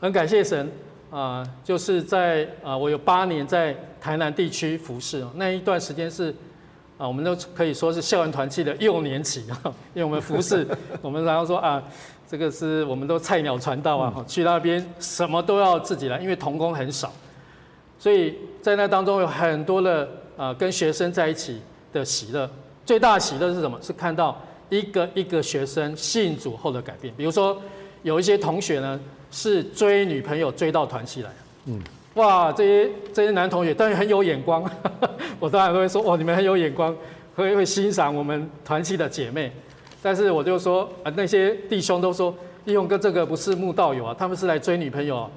[0.00, 0.70] 很感谢神
[1.10, 6.32] 啊，就是在啊，我有八年在台南地区服侍，那一段时间是
[6.98, 9.60] 啊，我们都可以说是校园团契的幼年期啊，
[9.94, 10.66] 因为我们服侍，
[11.02, 11.82] 我们然后说啊，
[12.28, 17.12] 这个是我们都菜鸟传道啊，去那边什么都要自己来，因为童工很少，
[17.98, 20.08] 所以在那当中有很多的。
[20.36, 21.60] 啊，跟学生在一起
[21.92, 22.50] 的喜乐，
[22.84, 23.78] 最大的喜乐是什么？
[23.80, 24.36] 是看到
[24.68, 27.14] 一个一个学生信主后的改变。
[27.16, 27.56] 比如说，
[28.02, 28.98] 有一些同学呢，
[29.30, 31.30] 是追女朋友追到团契来，
[31.66, 31.80] 嗯，
[32.14, 34.68] 哇，这些这些男同学当然很有眼光，
[35.40, 36.94] 我当然会说，哦，你们很有眼光，
[37.34, 39.52] 会会欣赏我们团契的姐妹。
[40.00, 45.28] 但是我就说，啊，那些弟兄都说，义勇哥这个不是慕道友啊，他们是来追女朋友，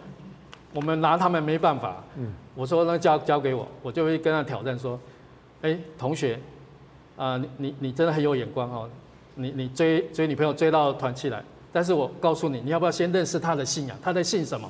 [0.73, 2.31] 我们拿他们没办法，嗯。
[2.53, 4.99] 我说那交交给我，我就会跟他挑战说，
[5.61, 6.39] 哎，同学，
[7.15, 8.89] 啊，你你你真的很有眼光哦，
[9.35, 11.39] 你你追追女朋友追到团契来，
[11.71, 14.67] 但是我告诉你，你要不要先认识他的信仰，他在信什么？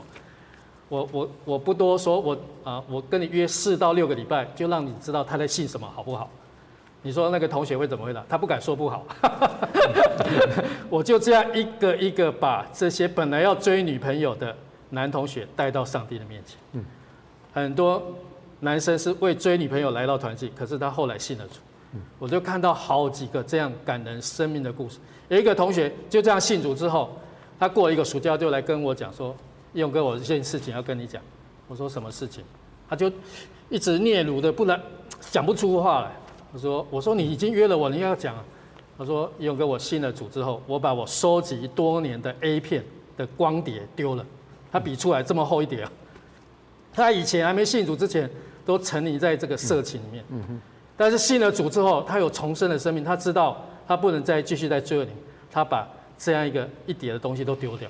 [0.89, 6.29] 我我我不多说，我啊，我跟你约四到六个礼拜，就让你知道他在信什么，好不好？
[7.01, 8.23] 你说那个同学会怎么回答？
[8.27, 9.05] 他不敢说不好，
[10.89, 14.55] 我就这样一个一个把这些本来要追女朋友的
[14.89, 16.57] 男同学带到上帝的面前。
[16.73, 16.83] 嗯。
[17.53, 18.03] 很多
[18.59, 21.59] 男生是为追女朋友来到团契，可是他后来信了主。
[22.19, 24.99] 我就看到好几个这样感人生命的故事。
[25.29, 27.09] 有一个同学就这样信主之后，
[27.57, 29.35] 他过了一个暑假就来跟我讲说
[29.77, 31.21] ：“勇哥，我一件事情要跟你讲。”
[31.67, 32.43] 我说：“什么事情？”
[32.89, 33.11] 他就
[33.69, 34.81] 一直嗫嚅的，不然
[35.19, 36.11] 讲不出话来。
[36.51, 38.35] 我说：“我说你已经约了我，你要讲。”
[38.97, 42.83] 他说：“勇哥，我信了主之后，我把我收集多年的 A 片
[43.15, 44.25] 的光碟丢了。”
[44.71, 45.91] 他比出来这么厚一叠啊！
[46.93, 48.29] 他以前还没信主之前，
[48.65, 50.23] 都沉溺在这个色情里面。
[50.29, 50.61] 嗯哼。
[50.97, 55.11] 但是信了主之后，他有重生的生命，他知道他不能再继续在追你，
[55.51, 55.87] 他把
[56.17, 57.89] 这样一个一叠的东西都丢掉。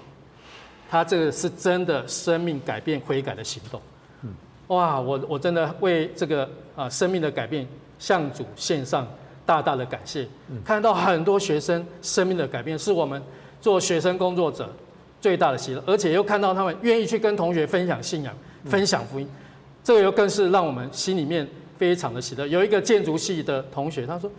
[0.89, 3.81] 他这个是真的生命改变悔改的行动。
[4.67, 7.65] 哇，我我真的为这个啊生命的改变
[7.97, 9.07] 向主献上
[9.45, 10.27] 大大的感谢。
[10.65, 13.21] 看到很多学生生命的改变，是我们
[13.61, 14.69] 做学生工作者
[15.21, 19.27] 最大的喜乐，而且又看到他们愿意去跟同学分享信仰、分享福音，
[19.83, 21.47] 这个又更是让我们心里面
[21.77, 22.45] 非常的喜乐。
[22.45, 24.29] 有一个建筑系的同学，他说：“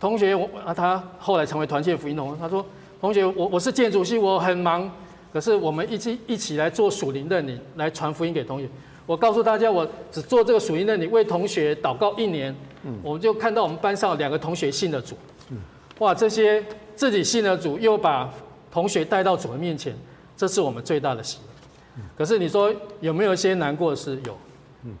[0.00, 2.64] 同学，我啊，他后来成为团契福音同，他说：
[3.02, 4.90] 同学，我我是建筑系，我很忙，
[5.34, 8.68] 可是我们一起一起来做属灵的你，来传福音给同学。”
[9.04, 15.16] 我告诉大家，我只做这个属灵的，你为同学祷告一年，嗯我们就看到我们班上两个同学信了主，
[15.50, 15.58] 嗯
[15.98, 18.32] 哇，这些自己信了主，又把
[18.70, 19.94] 同学带到主的面前，
[20.36, 22.02] 这是我们最大的喜乐。
[22.16, 24.18] 可是你说有没有一些难过的事？
[24.24, 24.38] 有，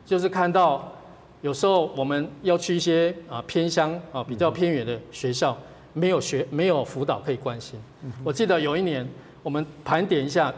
[0.04, 0.92] 就是看到
[1.40, 5.56] 有时候我们要去一些啊偏乡啊比较偏远的学校，
[5.94, 7.80] 没有学没有辅导可以关心。
[8.22, 9.08] 我记得有一年
[9.44, 10.52] 我们盘点一下，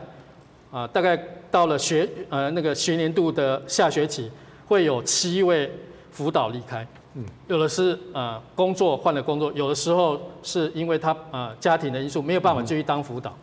[0.70, 1.20] 啊大概。
[1.49, 4.31] 到了学呃那个学年度的下学期，
[4.66, 5.70] 会有七位
[6.11, 13.35] 辅导离开，嗯，有的是呃工作换了工作，有的时候是因为他呃家庭的因素没有办法继续当辅导，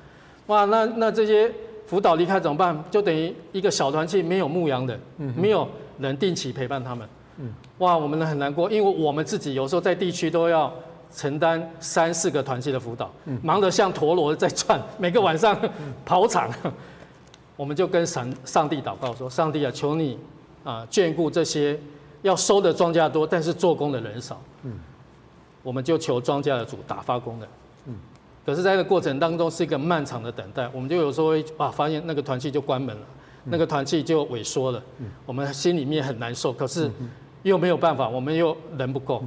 [0.48, 1.52] 哇，那那这些
[1.88, 2.84] 辅导离开怎么办？
[2.92, 10.72] 就等于一个小团契没有牧羊人，嗯，没有人定期陪伴他们，嗯，哇，我们很难过，因为我们自己有时候在地区都要
[11.16, 15.58] 承担三四个团契的辅导，忙得像陀螺在转， 每个晚上
[16.04, 16.50] 跑场。
[17.56, 20.18] 我们就跟上上帝祷告说：“上帝啊，求你
[20.64, 21.80] 啊眷顾这些
[22.24, 24.74] 要收的庄稼多，但是做工的人少。”嗯，
[25.62, 27.48] 我们就求庄稼的主打发工人。
[27.86, 27.94] 嗯，
[28.44, 33.06] 可是在这个过程当中是一个漫长的等待，我们就有时候会啊发现那个团契就关门了，
[33.44, 34.82] 那个团契就萎缩了。
[34.98, 36.90] 嗯，我们心里面很难受，可是
[37.44, 39.24] 又没有办法，我们又人不够。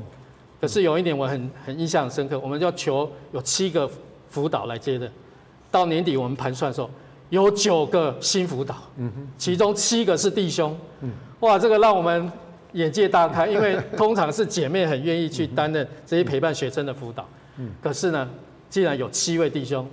[0.61, 3.91] 可是有一点我很很印象深刻，我们要求有七个
[4.31, 5.11] 辅导来接的，
[5.71, 6.91] 到年底我们盘算的时候。
[7.31, 8.77] 有九个新辅导，
[9.37, 10.79] 其中七个是弟兄，
[11.41, 12.31] 哇，这个让我们
[12.71, 17.29] 眼界大开， 因为通常是姐妹很愿意去担任这些陪伴学生的辅导，
[17.83, 18.31] 可是呢，
[18.71, 19.85] 既然有七位弟兄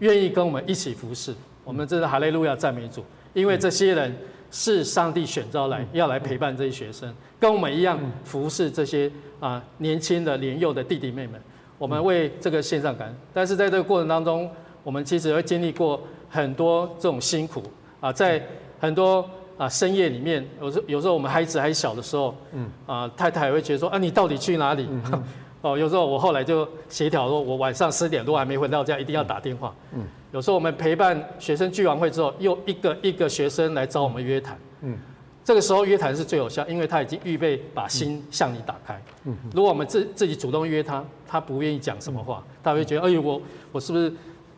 [0.00, 4.14] 愿意跟我们一起服侍，我们真的哈利路亚赞美主，因为这些人
[4.50, 7.10] 是上帝选召来要来陪伴这些学生，
[7.42, 11.36] 跟我们一样服侍这些啊年轻的年幼的弟弟妹妹，
[11.76, 14.48] 我们为这个献上感恩，但是在这个过程当中，
[14.84, 16.00] 我们其实会经历过。
[16.34, 17.62] 很多这种辛苦
[18.00, 18.42] 啊，在
[18.80, 19.22] 很多
[19.58, 24.88] 啊深夜里面，有时有时候我们孩子还小的时候，嗯啊太太会觉得说啊你到底去哪里？
[25.60, 29.74] 哦有时候我后来就协调说，我晚上十点多还没回到家，一定要打电话。
[29.92, 34.58] 嗯，有时候我们陪伴学生聚完会之后，又一个一个学生来找我们约谈。
[34.80, 34.96] 嗯，
[35.44, 39.00] 这个时候约谈是最有效，因为他已经预备把心向你打开。
[39.24, 43.40] 嗯，如果我们自自己主动约他，他不愿意讲什么话，他会觉得哎呦我
[43.72, 44.12] 我是不是？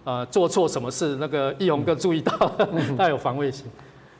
[0.06, 2.52] 呃，做错什么事，那个易勇哥注意到，
[2.98, 3.64] 他有防卫心。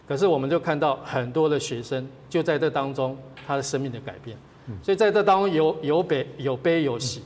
[0.09, 3.15] 可是我们就看到很多的学生就在这当中，
[3.47, 4.35] 他的生命的改变。
[4.83, 7.21] 所以在这当中有有悲有悲有喜，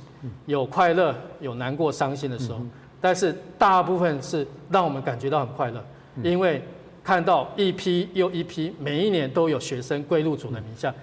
[0.46, 2.58] 有快乐有难过伤心的时候，
[3.00, 5.80] 但是大部分是让我们感觉到很快乐，
[6.24, 6.60] 因为
[7.08, 10.94] 看到一批又一批，每一年都有学生归入主的名下，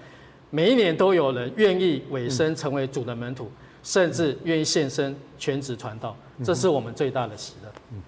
[0.52, 3.50] 每一年都有人愿意委身成为主的门徒，
[3.82, 6.16] 甚至愿意献身全职传道。
[6.44, 7.72] 这是我们最大的喜乐。
[7.92, 8.04] 嗯，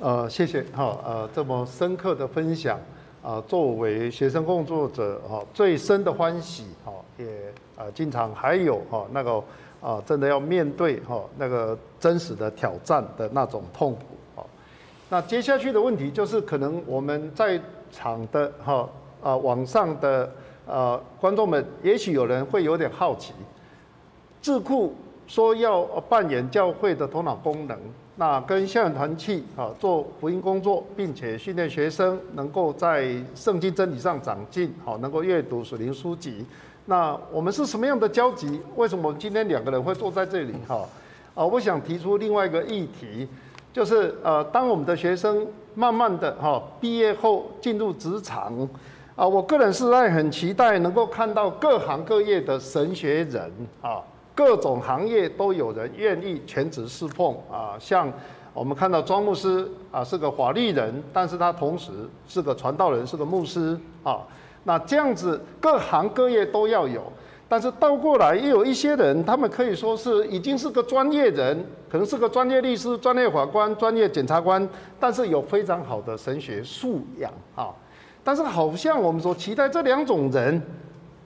[0.00, 2.78] 呃，谢谢哈，呃，这么深刻的分享
[3.22, 7.24] 啊，作为学生工作者哈，最深的欢喜哈，也
[7.74, 9.42] 啊，经常还有哈那个
[9.80, 14.00] 啊，真的要面对哈那个真实的挑战的那种痛苦。
[15.10, 18.88] 那接下去的问题就是，可能我们在场的哈
[19.22, 20.32] 啊网上的
[20.66, 23.32] 呃观众们，也许有人会有点好奇，
[24.40, 24.94] 智库。
[25.26, 27.78] 说要扮演教会的头脑功能，
[28.16, 36.46] 那跟校园团契啊做福音工作，并且训练学生能够在圣经真理上长进，好能够阅读属灵书籍。
[36.86, 38.58] 那我们是什么样的交集？
[38.76, 40.54] 为什么今天两个人会坐在这里？
[40.66, 40.88] 哈
[41.34, 43.28] 啊，我想提出另外一个议题，
[43.78, 48.68] 就是呃，当我们的学生慢慢的哈毕业后进入职场，
[49.14, 54.02] 啊，我个人是在很期待能够看到各行各业的神学人啊。
[54.34, 58.12] 各种行业都有人愿意全职侍奉啊，像
[58.52, 61.92] 我们看到庄牧师啊是个法律人，但是他同时
[62.26, 64.18] 是个传道人，是个牧师啊。
[64.64, 67.00] 那这样子各行各业都要有，
[67.48, 74.68] 但是倒过来也有一些人，他们可以说是已经是个专业人，可能是个专业律师、专业法官、专业检察官，
[75.00, 77.70] 但是有非常好的神学素养啊。
[78.22, 80.60] 但是好像我们说期待这两种人，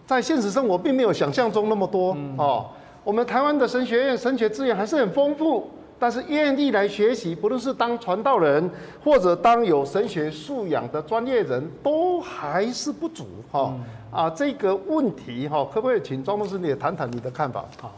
[0.06, 2.66] 在现实生活并没有想象中那么多哦。
[3.02, 5.68] 我们台湾的神学院神学资源还是很丰富，
[6.02, 8.68] 但是愿意来学习，不论是当传道人
[9.04, 13.72] 或者当有神学素养的专业人，都还是不足哈。
[14.10, 17.64] 啊，这个问题哈，可不可以请庄牧师你也谈谈你的看法？
[17.80, 17.94] 好，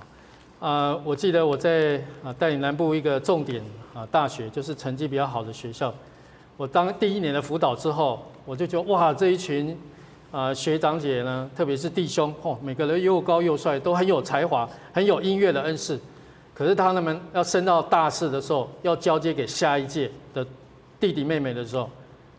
[0.60, 5.90] 啊，我记得我在啊带领南部一个重点啊大学，就是成绩比较好的学校，
[6.58, 9.74] 我当第一年的辅导之后，我就觉得哇，这一群
[10.30, 15.98] 啊学长姐呢，特别是弟兄哦，每个人又高又帅，都很有才华，很有音乐的恩赐。
[16.54, 20.46] 可是他们要升到大四的时候，要交接给下一届的
[21.00, 21.90] 弟弟妹妹的时候，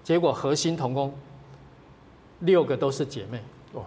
[0.03, 1.13] 结果核心同工
[2.39, 3.39] 六个都是姐妹。
[3.73, 3.83] 哇，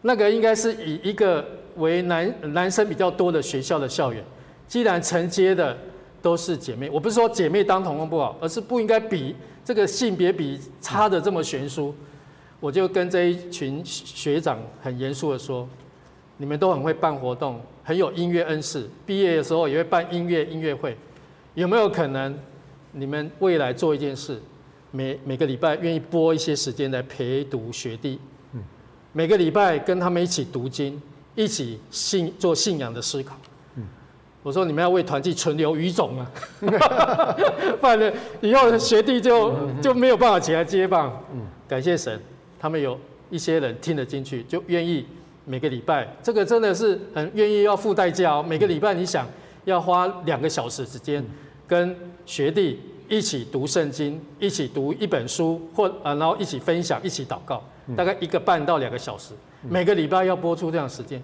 [0.00, 1.46] 那个应该是以一个
[1.76, 4.24] 为男男生比较多的学校的校园，
[4.66, 5.76] 既然承接的
[6.22, 11.94] 都是姐妹，我不是说姐妹当同工不好，而是不应该比这个性别比差的这么悬殊。
[12.60, 15.66] 我就跟这一群学长很严肃的说，
[16.40, 17.60] 你们都很会办活动。
[17.82, 20.96] 很有音乐恩赐，毕业的时候也会办音乐音乐会，
[21.54, 22.38] 有没有可能
[22.92, 24.40] 你们未来做一件事，
[24.90, 28.18] 每每个礼拜愿意拨一些时间来陪读学弟，
[29.12, 31.02] 每个礼拜跟他们一起读经，
[31.34, 33.36] 一起信做信仰的思考。
[34.42, 36.30] 我说你们要为团契存留余种啊，
[37.80, 41.22] 不然以后学弟就就没有办法起来接棒。
[41.66, 42.20] 感谢神，
[42.58, 42.96] 他们有
[43.30, 45.04] 一些人听得进去，就愿意。
[45.44, 48.42] 每个礼拜，这个真的是很愿意要付代价哦。
[48.42, 49.26] 每个礼拜，你想
[49.64, 51.24] 要花两个小时时间，
[51.66, 52.78] 跟学弟
[53.08, 57.62] 一起读圣经，一起读一本书，或啊，然后一起分享，一起祷告，
[57.96, 59.34] 大概一个半到两个小时。
[59.62, 61.22] 每个礼拜要播出这样时间，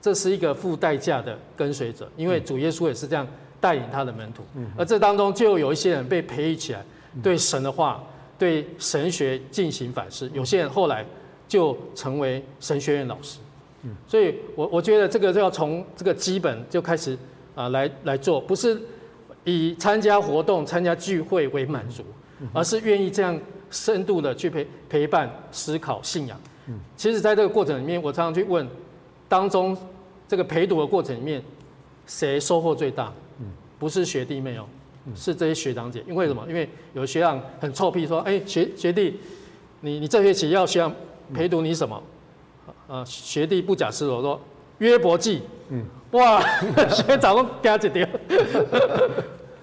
[0.00, 3.26] 这是一个付代价的跟随者，因为主耶稣也是这样
[3.60, 4.42] 带领他的门徒。
[4.76, 6.84] 而这当中就有一些人被培育起来，
[7.22, 8.02] 对神的话、
[8.38, 10.28] 对神学进行反思。
[10.34, 11.04] 有些人后来
[11.48, 13.38] 就成为神学院老师。
[14.06, 17.16] 所以，我我觉得这个就要从这个基本就开始
[17.54, 18.80] 啊，来来做，不是
[19.44, 22.04] 以参加活动、参加聚会为满足，
[22.52, 23.38] 而是愿意这样
[23.70, 26.38] 深度的去陪陪伴、思考信仰。
[26.96, 28.68] 其实，在这个过程里面，我常常去问，
[29.28, 29.76] 当中
[30.28, 31.42] 这个陪读的过程里面，
[32.06, 33.12] 谁收获最大？
[33.78, 34.66] 不是学弟妹哦，
[35.16, 36.04] 是这些学长姐。
[36.06, 36.44] 因为什么？
[36.46, 39.18] 因为有学长很臭屁说：“哎，学学弟，
[39.80, 40.94] 你你这学期要学长
[41.32, 42.00] 陪读你什么？”
[42.90, 44.40] 呃，学弟不假思索说
[44.78, 46.42] 约伯记，嗯，哇，
[46.90, 48.08] 学长都嗲一点，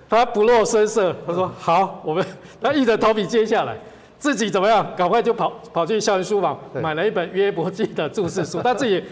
[0.08, 2.26] 他不露声色，他说好，我们
[2.62, 3.78] 他硬着头皮接下来，
[4.18, 4.88] 自己怎么样？
[4.96, 9.04] 赶快就跑跑去校园书房买了一本约伯记的注释书，他自己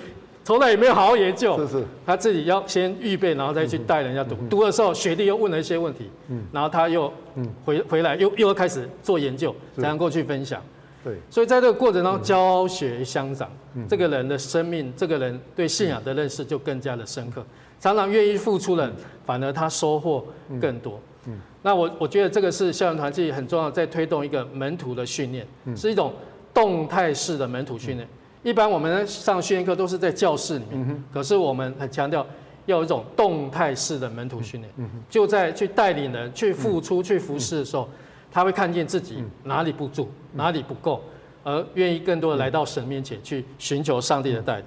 [0.46, 4.38] 从来也没有好好研究，是是，他自己要先预备，然后再去带人家读。
[4.50, 10.62] 读的时候，学弟又问了一些问题，嗯，然后他又嗯回回来又又开始做研究，才能够去分享。
[11.06, 13.48] 对，所以在这个过程当中，教学相长，
[13.88, 17.46] 这个人的生命，这个人对信仰的认识就更加的深刻。
[17.80, 18.92] 常常愿意付出的，
[19.24, 20.26] 反而他收获
[20.60, 21.00] 更多。
[21.28, 25.46] 嗯，那我我觉得这个是校园团契很重要，在推动一个门徒的训练，
[25.76, 26.12] 是一种
[26.52, 28.10] 动态式的门徒训练。
[28.42, 32.26] 一般我们上训练课都是在教室里面，可是我们很强调
[32.66, 34.74] 要有一种动态式的门徒训练，
[35.08, 37.88] 就在去带领人、去付出、去服侍的时候。
[38.36, 41.02] 他会看见自己哪里不足，哪里不够，
[41.42, 44.66] 而愿意更多的来到神面前去寻求上帝的带领。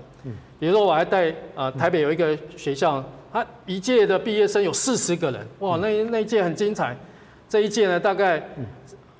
[0.58, 6.96] 比如说，我还带啊，台北有一个学校，他一届的毕业生有四十个人，哇，那那一届很精彩。
[7.46, 8.42] 这一届呢，大概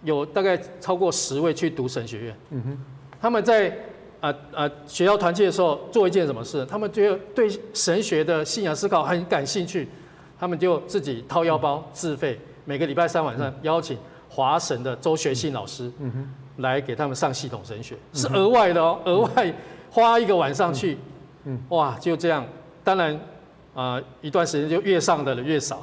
[0.03, 2.37] 有大概超过十位去读神学院。
[2.49, 2.79] 嗯哼，
[3.21, 3.69] 他们在
[4.21, 6.65] 啊啊学校团契的时候做一件什么事？
[6.65, 9.87] 他们觉得对神学的信仰思考很感兴趣，
[10.41, 13.99] 他们就自己掏腰包自费，每个礼拜三晚上邀请。
[14.39, 16.35] 华神的周学信老师嗯哼。
[16.59, 19.55] 来给他们上系统神学，是额外的哦，额外
[19.91, 20.99] 花一个晚上去，
[21.45, 21.61] 嗯。
[21.71, 22.45] 哇，就这样。
[22.83, 23.21] 当然
[23.75, 25.81] 啊，一段时间就越上的人越少，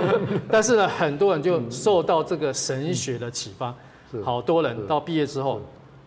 [0.50, 3.74] 但是呢，很多人就受到这个神学的启发，
[4.22, 5.60] 好多人到毕业之后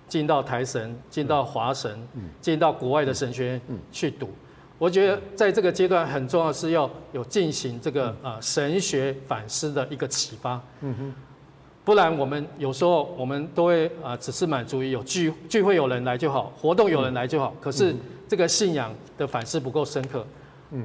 [0.07, 2.07] 进到台神、进到华神、
[2.39, 4.29] 进到国外的神学院去读。
[4.77, 10.61] 我觉得在这个阶段很重要是要有进行这个啊神学反思的一个启发。
[10.81, 11.13] 嗯哼。
[11.85, 17.53] 不然我们有时候我们都会啊，只是满足于有聚聚会有人来就好，活动有人来就好。
[17.59, 17.93] 可是
[18.27, 20.25] 这个信仰的反思不够深刻，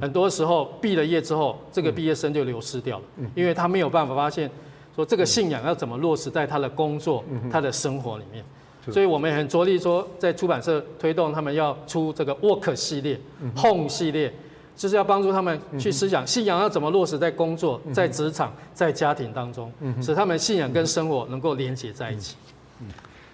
[0.00, 4.50] 很多时候毕了业之后，这个毕业生就流失掉了，因为他没有办法发现
[4.96, 8.44] 说这个信仰要怎么落实在他的工作、他的生活里面。
[8.90, 13.20] 所以我们很着力说，在出版社推动他们要出这个 Work 系列、
[13.56, 14.32] Home 系列。
[14.78, 22.36] 就是要帮助他们去思想信仰要怎么落实在工作、在职场、在家庭当中，使他们信仰跟生活能够连接在一起。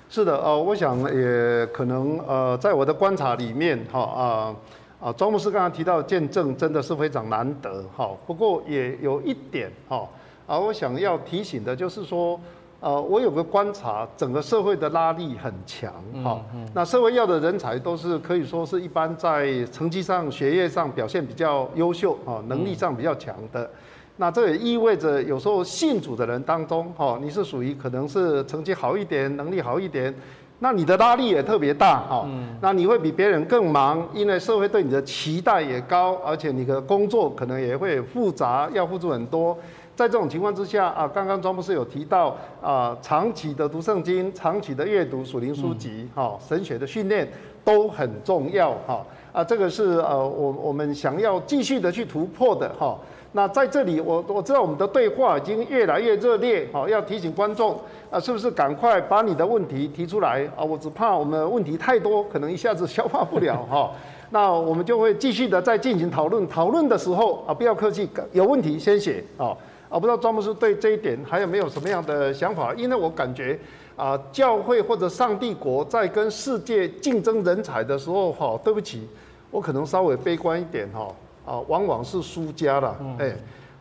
[0.09, 4.57] 是的，呃，我想也可能呃，在我的观察里面，哈啊
[4.99, 8.11] 啊，庄牧师刚刚提到见证真的是非常难得哈。
[8.26, 10.09] 不过也有一点哈，
[10.47, 12.40] 啊，我想要提醒的就是说，
[12.85, 15.91] 呃，我有个观察，整个社会的拉力很强
[16.22, 16.39] 哈。
[16.74, 23.70] 那社会要的人才都是可以说是一般在成绩上、学业上表现比较优秀啊，能力上比较强的。
[24.18, 30.14] 那这也意味着有时候信主的人当中哈，你是属于可能是成绩好一点、能力好一点。
[30.59, 32.28] 那你的拉力也特别大哈，
[32.61, 39.57] 那你会比别人更忙，因为社会对你的期待也高，而且你的工作可能也会复杂，要付出很多。
[39.97, 47.28] 在这种情况之下啊，刚刚庄博士有提到啊，长期的读圣经、长期的阅读属灵书籍、哈神学的训练
[47.64, 52.99] 都很重要哈啊，这个是呃我我们想要继续的去突破的哈。
[53.36, 57.76] 那在这里，我我知道我们的对话已经越来越热烈，哈，要提醒观众
[58.11, 60.62] 啊，是不是赶快把你的问题提出来啊？
[60.62, 63.90] 我只怕我们问题太多，可能一下子消化不了哈。
[64.30, 69.57] 那我们就会继续的再进行讨论，讨论的时候啊，不要客气，有问题先写啊。
[69.95, 72.74] 啊，不知道庄牧师对这一点还有没有什么样的想法？
[72.74, 73.57] 因为我感觉
[73.95, 79.09] 啊，教会或者上帝国在跟世界竞争人才的时候，哈，对不起，
[79.53, 81.14] 我可能稍微悲观一点哈。
[81.47, 83.36] 啊，往往是输家了，哎，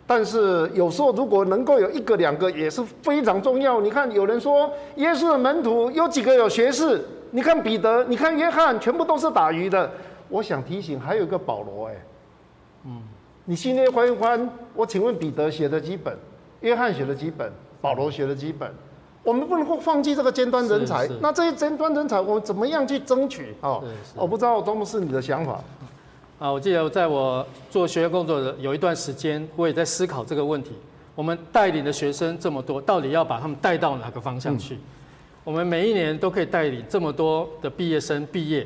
[0.05, 3.82] 但是有时候如果能够有一个两个也是非常重要。
[3.82, 7.01] 你看，有人说耶稣的门徒有几个有学士？
[7.32, 9.89] 你看彼得，你看约翰，全部都是打鱼的。
[10.30, 12.12] 我想提醒，还有一个保罗，哎，嗯，
[13.46, 16.18] 你心里翻一翻，我请问彼得写的几本？
[16.62, 17.52] 约翰写的几本？
[17.82, 18.72] 保罗写的几本？
[19.22, 21.08] 我们不能够放弃这个尖端人才。
[21.22, 23.54] 那这些尖端人才，我们怎么样去争取？
[23.62, 23.84] 哦，
[24.16, 25.60] 我不知道庄博士你的想法。
[26.39, 30.72] 啊，我记得在我做学员工作的有一段时间，我也在思考这个问题。
[31.16, 34.78] 我们带领的学生这么多，到底要把他们带到哪个方向去？
[35.44, 38.66] 我们每一年都可以带领这么多的毕业生毕业，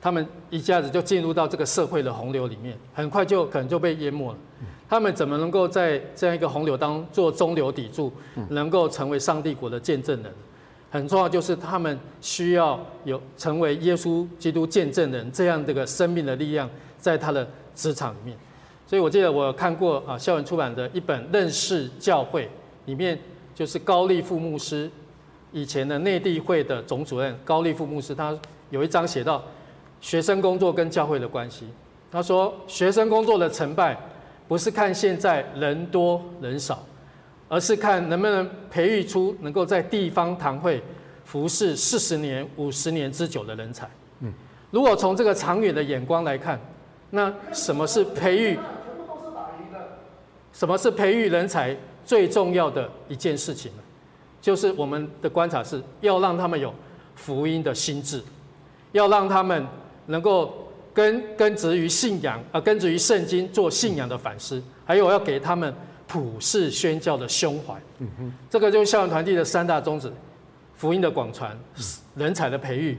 [0.00, 4.38] 他们一下子就进入到这个社会的洪流里面，很快就可能就被淹没了。
[4.88, 8.12] 他们怎么能够在这样一个洪流当做中流砥柱，
[8.48, 10.32] 能够成为上帝国的见证人？
[10.90, 16.68] 很重要就是他们需要有成为耶稣基督见证人这样的个生命的力量。
[17.00, 18.36] 在他的职场里面，
[18.86, 22.44] 所以我记得我看过啊，校园出版的一本《认识教会》，
[22.84, 23.18] 里面
[23.54, 24.90] 就是高利富牧师
[25.50, 28.38] 以前的内地会的总主任高利富牧师，他
[28.68, 29.42] 有一章写到
[30.00, 31.66] 学生工作跟教会的关系。
[32.10, 33.96] 他说，学生工作的成败
[34.48, 36.82] 不是看现在人多人少，
[37.48, 40.82] 而是看能不能培育出能够在地方堂会
[41.24, 43.88] 服侍四十年、五十年之久的人才。
[44.20, 44.32] 嗯，
[44.70, 46.60] 如果从这个长远的眼光来看。
[47.12, 48.56] 那什么是培育？
[50.52, 53.82] 什么是培育人才最重要的一件事情呢？
[54.40, 56.72] 就是我们的观察是要让他们有
[57.16, 58.22] 福音的心智，
[58.92, 59.66] 要让他们
[60.10, 60.52] 能够
[60.92, 65.72] 根根植于信仰啊，根植于圣经做信仰的反思，还有要给他们
[66.06, 67.74] 普世宣教的胸怀。
[67.98, 70.12] 嗯哼，这个就是校园团体的三大宗旨：
[70.74, 71.56] 福音的广传、
[72.16, 72.98] 人才的培育，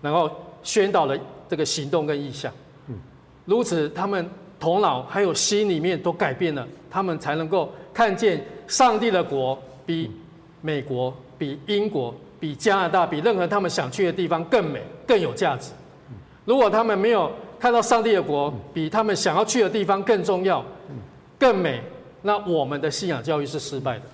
[0.00, 0.30] 然后
[0.62, 2.52] 宣导的这个行动跟意向。
[2.88, 2.94] 嗯
[3.44, 10.08] 如此，他们头脑还有心里面都改变了，他们才能够看见上帝的国比
[10.60, 15.72] 美国、比英国、比加拿大、比任何他们想去的地方更美、更有价值。
[16.44, 20.64] 如果他们没有看到上帝的国比他们想要去的地方更重要、
[21.38, 21.80] 更美，
[22.22, 24.04] 那我们的信仰教育是失败的。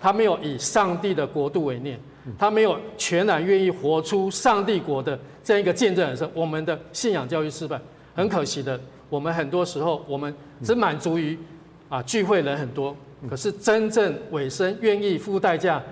[0.00, 1.98] 他没有以上帝的国度为念，
[2.38, 7.80] 他没有全然愿意活出上帝国的这样一个见证人生，我们的信仰教育失败。
[8.14, 8.78] 很可惜的，
[9.08, 11.38] 我们很多时候我们只满足于
[11.88, 12.94] 啊聚会人很多，
[13.28, 15.82] 可是真正委身愿意付代价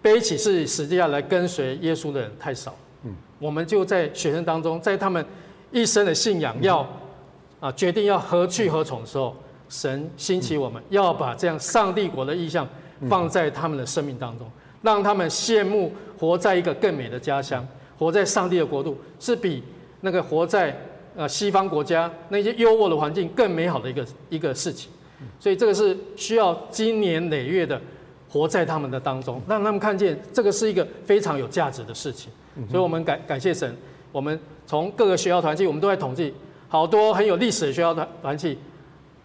[0.00, 2.74] 背起自己十字架来跟随耶稣的人太少。
[3.04, 5.24] 嗯，我们就在学生当中，在他们
[5.70, 6.86] 一生的信仰要
[7.60, 9.34] 啊决定要何去何从的时候，
[9.68, 12.68] 神兴起我们要把这样上帝国的意向
[13.08, 14.50] 放在他们的生命当中，
[14.82, 17.66] 让他们羡慕活在一个更美的家乡，
[17.98, 19.62] 活在上帝的国度，是比
[20.00, 20.76] 那个活在。
[21.16, 24.88] 呃，西方国家那些优渥的环境更美好的一个一个事情，
[25.40, 27.80] 所以这个是需要经年累月的
[28.28, 32.30] 活在他们的当中，让他们看见这个是一个非常有价值的事情。
[32.68, 33.76] 所以我们感感谢神，
[34.10, 36.34] 我们从各个学校团契，我们都在统计，
[36.68, 38.58] 好多很有历史的学校团团契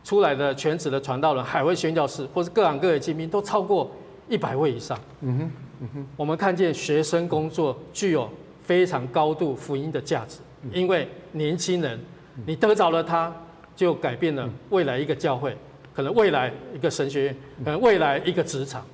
[0.04, 3.92] 出来的全职的传道人、海外宣教士，或是各行各业精兵，都超过
[4.30, 5.00] 一百位以上。
[5.22, 8.30] 嗯哼，嗯哼，我们看见学生工作具有
[8.62, 10.40] 非常高度福音的价值。
[10.72, 12.00] 因为年轻人，
[12.46, 13.34] 你得着了他，
[13.76, 15.58] 就改变了未来一个教会，
[15.94, 18.86] 可能未来一个神学院，可能未来一个职场，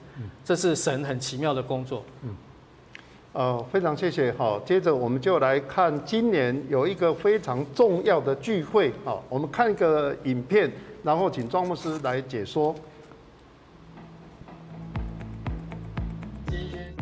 [0.44, 2.04] 这是神很奇妙的工作。
[3.34, 4.32] 呃，非常谢谢。
[4.34, 8.92] 好，接着我们就来看今年有一个非常重要的聚会。
[9.06, 10.72] 好，我们看一个影片，
[11.04, 12.76] 然后请庄牧师来解说。
[16.48, 16.94] 金宣，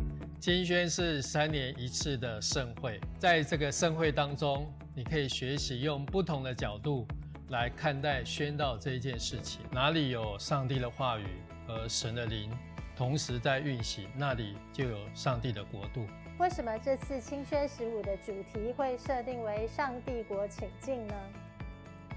[0.42, 7.08] 金宣是三年一次的盛会，在这个盛会当中，你可以学习用不同的角度
[7.50, 9.62] 来看待宣道这一件事情。
[9.72, 11.24] 哪里有上帝的话语
[11.66, 12.52] 和神的灵？
[12.98, 16.08] 同时在运行，那里就有上帝的国度。
[16.40, 21.14] 为什么这次清宣十五的主题会设定为上帝国请进呢？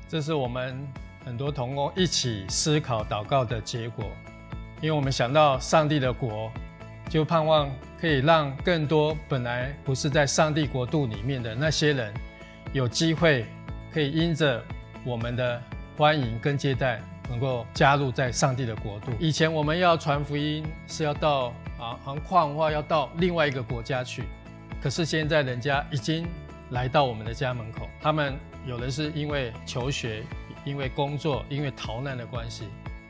[0.08, 0.88] 这是我们
[1.22, 4.06] 很多同工一起思考祷告的结果，
[4.80, 6.50] 因为我们想到上帝的国，
[7.10, 7.70] 就盼望
[8.00, 12.14] 可以让更多本来不是在上帝国度里面的那些人，
[12.72, 13.44] 有机会
[13.92, 14.64] 可以因着
[15.04, 15.62] 我们的
[15.98, 17.02] 欢迎跟接待。
[17.30, 19.12] 能够加入在上帝的国度。
[19.20, 24.24] 以前我们要传福音是要到啊，航矿话要到另外一个国家去，
[24.82, 26.26] 可是现在人家已经
[26.70, 27.88] 来到我们的家门口。
[28.02, 30.24] 他们有的是因为求学、
[30.64, 32.64] 因为工作、因为逃难的关系。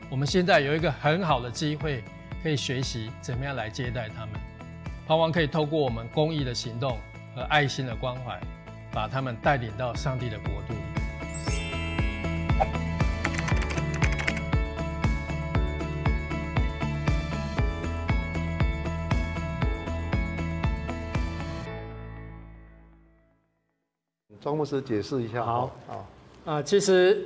[0.09, 2.03] 我们现在有一个很好的机会，
[2.43, 4.35] 可以学习怎么样来接待他们。
[5.07, 6.97] 盼望可以透过我们公益的行动
[7.35, 8.39] 和爱心的关怀，
[8.91, 10.90] 把他们带领到上帝的国度。
[24.41, 25.45] 庄牧师解释一下。
[25.45, 26.07] 好，好，
[26.45, 27.23] 啊，其实，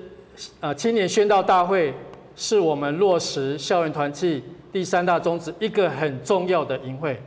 [0.60, 1.94] 啊，青年宣道大会
[2.36, 4.44] 是我们落实校园团契
[4.74, 7.18] 第三大宗旨一个很重要的营会。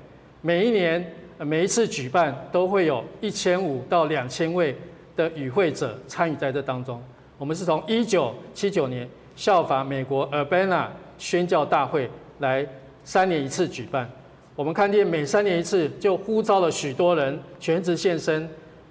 [0.42, 4.76] 每一年，每一次举办都会有一千五到两千位
[5.16, 7.02] 的与会者参与在这当中。
[7.38, 12.10] 我们是从一九七九年效法美国 Urbana 宣教大会
[12.40, 12.66] 来
[13.04, 14.06] 三年一次举办。
[14.54, 18.46] 我们看见每三年一次就呼召了许多人全职献身。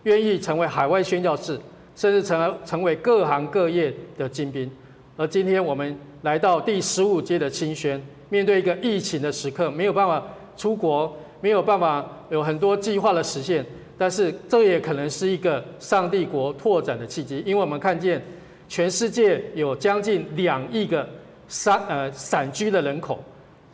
[0.08, 1.60] 愿意成为海外宣教士，
[1.94, 4.72] 甚至成成为各行各业的精兵。
[5.18, 10.24] 而今天我们来到第十五届的清宣，面对一个疫情的时刻，没有办法
[10.56, 13.66] 出国，没有办法有很多计划的实现。
[13.98, 18.24] 但是这也可能是一个上帝国拓展的契机，因为我们看见
[18.70, 21.06] 全世界有将近两亿个
[21.50, 23.22] 散呃散居的人口，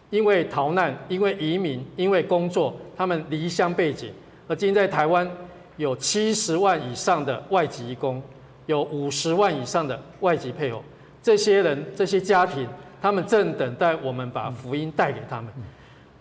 [0.10, 4.10] 因为逃难、因为移民、因为工作，他们离乡背井。
[4.48, 5.30] 而今天在台湾。
[5.78, 8.22] 有七十万以上的外籍工，
[8.66, 10.84] 有五十万以上的外籍配偶，
[11.22, 12.68] 这些人、这些家庭，
[13.02, 15.52] 他们正等待我们把福音带给他们。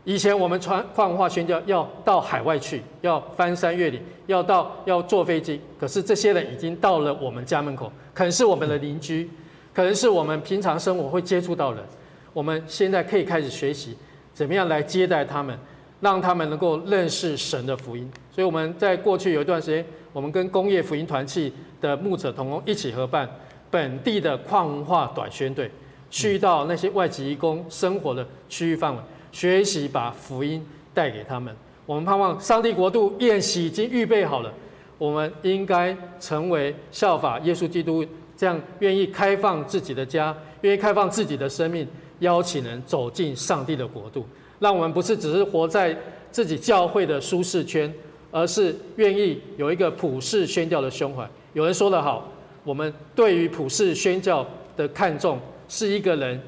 [0.05, 9.31] 以前我们传矿化宣教要到海外去，要翻山越岭，要到要坐飞机，可是这些人已经到了我们家门口，可能是我们的邻居，
[9.73, 11.85] 可能是我们平常生活会接触到人。
[12.33, 13.97] 我们现在可以开始学习，
[14.35, 15.57] 怎么样来接待他们。
[16.03, 23.29] 让他们能够认识神的福音，所以我们在过去有一段时间，我们跟工业福音团契的牧者同工一起合办
[23.71, 25.71] 本地的矿文化短宣队，
[26.11, 29.01] 去到那些外籍义工生活的区域范围，
[29.31, 31.55] 学习把福音带给他们。
[31.87, 34.53] 我们盼望上帝国度宴席已经预备好了，
[34.99, 38.05] 我们应该成为效法耶稣基督
[38.37, 41.87] 这样愿意开放自己的家，愿意开放自己的生命，
[42.19, 44.27] 邀请人走进上帝的国度。
[44.63, 45.95] 让我们不是只是活在
[46.31, 47.93] 自己教会的舒适圈，
[48.31, 51.29] 而是愿意有一个普世宣教的胸怀。
[51.53, 52.33] 有人说得好，
[52.63, 54.47] 我们对于普世宣教
[54.77, 56.41] 的看重是一个人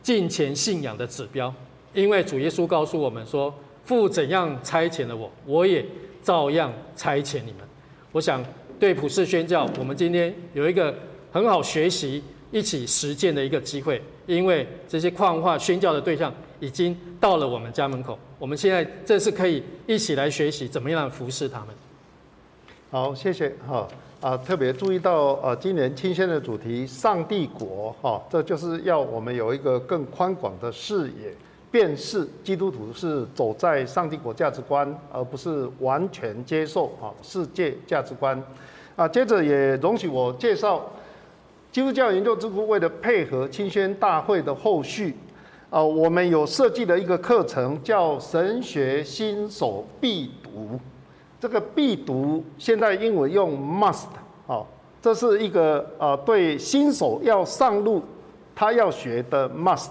[0.00, 1.52] 敬虔信仰的指标。
[1.92, 3.52] 因为主耶稣告诉我们说
[3.84, 5.84] ：“父怎样差遣了我，我也
[6.22, 7.62] 照样差遣你们。”
[8.12, 8.40] 我想
[8.78, 10.94] 对普世宣教，我们今天有一个
[11.32, 14.00] 很好学习、一起实践的一个机会。
[14.26, 16.32] 因为这些矿化宣教的对象。
[16.60, 21.68] 已经到了我们家门口，我们现在正是可以一起来学习怎么样服侍他们。
[22.90, 23.86] 好，谢谢哈
[24.20, 31.34] 啊，特别注意到呃，今年清宣的主题“上帝国”哈，这就是要我们有一个更宽广的视野，
[31.70, 38.40] 辨识基督徒是走在上帝国价值观，而不是完全接受啊世界价值观
[38.94, 39.06] 啊。
[39.06, 40.88] 接着也容许我介绍
[41.70, 45.14] 基督教研究智库为了配合清宣大会的后续。
[45.68, 50.78] 呃，我们有设计了一个课程叫神学新手必读，
[51.40, 54.06] 这个必读现在英文用 must，
[54.46, 54.64] 哦，
[55.02, 58.00] 这是一个呃对新手要上路，
[58.54, 59.90] 他要学的 must。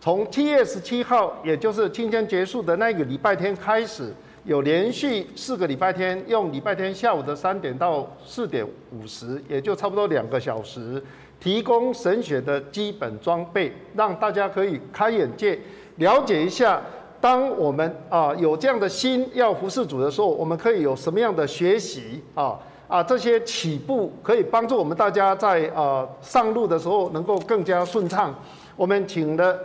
[0.00, 4.12] 从七月十七号，也就是今天结束的那个礼拜天开始，
[4.44, 11.00] 有连续四个礼拜天，用礼拜天下午的三点到四点五十，也就差不多两个小时。
[11.44, 15.58] 提供神学的基本装备，让大家可以开眼界，
[15.96, 16.80] 了解一下
[17.20, 28.34] 当我们啊有这样的心要服侍主的时候，我们可以有什么样的学习啊啊这些起步可以帮助我们大家在啊上路的时候能够更加顺畅。
[28.74, 29.58] 我们请了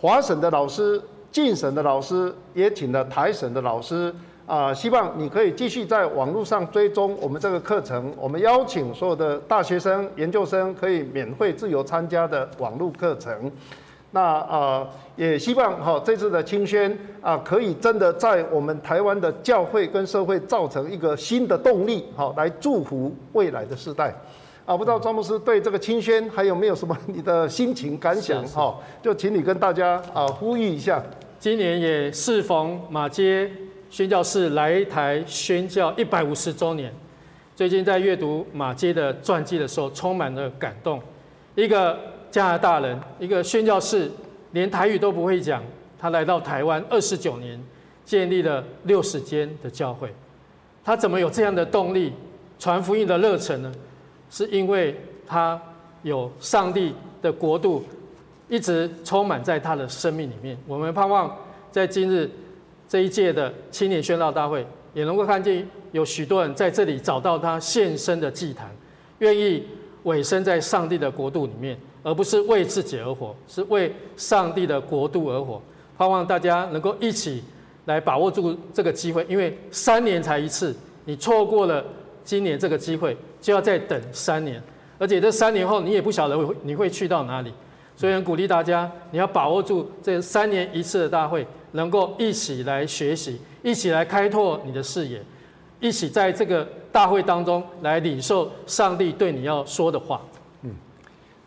[0.00, 1.02] 华省的老师、
[1.32, 4.14] 晋省的老师，也请了台省的老师。
[4.48, 8.10] 啊，希望你可以继续在网络上追踪我们这个课程。
[8.18, 13.52] 我们邀请所有的大学生、研究生可以免费自由参加的网络课程。
[14.12, 24.14] 那啊，也希望哈这次的清宣啊，可以真的在我们台湾的教会跟社会造成一个新的动力，好来祝福未来的世代。
[24.64, 28.42] 啊，不知道庄牧师对这个清宣还有没有什么你的心情感想？
[28.46, 31.02] 哈，就请你跟大家啊呼吁一下。
[31.38, 33.50] 今年也适逢马街。
[33.90, 36.92] 宣教士来台宣教一百五十周年，
[37.56, 41.00] 最近在阅读马街的传记的时候，充满了感动。
[41.54, 41.98] 一个
[42.30, 44.10] 加拿大人，一个宣教士，
[44.52, 45.62] 连台语都不会讲，
[45.98, 47.58] 他来到台湾二十九年，
[48.04, 50.12] 建立了六十间的教会。
[50.84, 52.12] 他怎么有这样的动力
[52.58, 53.72] 传福音的热忱呢？
[54.30, 54.94] 是因为
[55.26, 55.60] 他
[56.02, 57.82] 有上帝的国度
[58.50, 60.56] 一直充满在他的生命里面。
[60.66, 61.34] 我们盼望
[61.72, 62.30] 在今日。
[62.88, 68.70] 这一届的青年宣道大会，也能够看见有许多人在这里找到他献身的祭坛，
[69.18, 69.62] 愿意
[70.04, 75.60] 委身在上帝的国度里面，而不是为自己而活，是为上帝的国度而活。
[75.98, 77.42] 盼望大家能够一起
[77.84, 80.74] 来把握住这个机会，因为三年才一次，
[81.04, 81.84] 你错过了
[82.24, 84.62] 今年这个机会，就要再等三年，
[84.96, 87.52] 而且这三年后你也不晓得你会去到哪里，
[87.94, 91.46] 所以很鼓励大家，你要把握住这三年一次的大会。
[91.72, 95.22] 能够一起来学习，一起来开拓你的视野，
[95.80, 100.20] 一起在这个大会当中来领受上帝对你要说的话。
[100.62, 100.70] 嗯，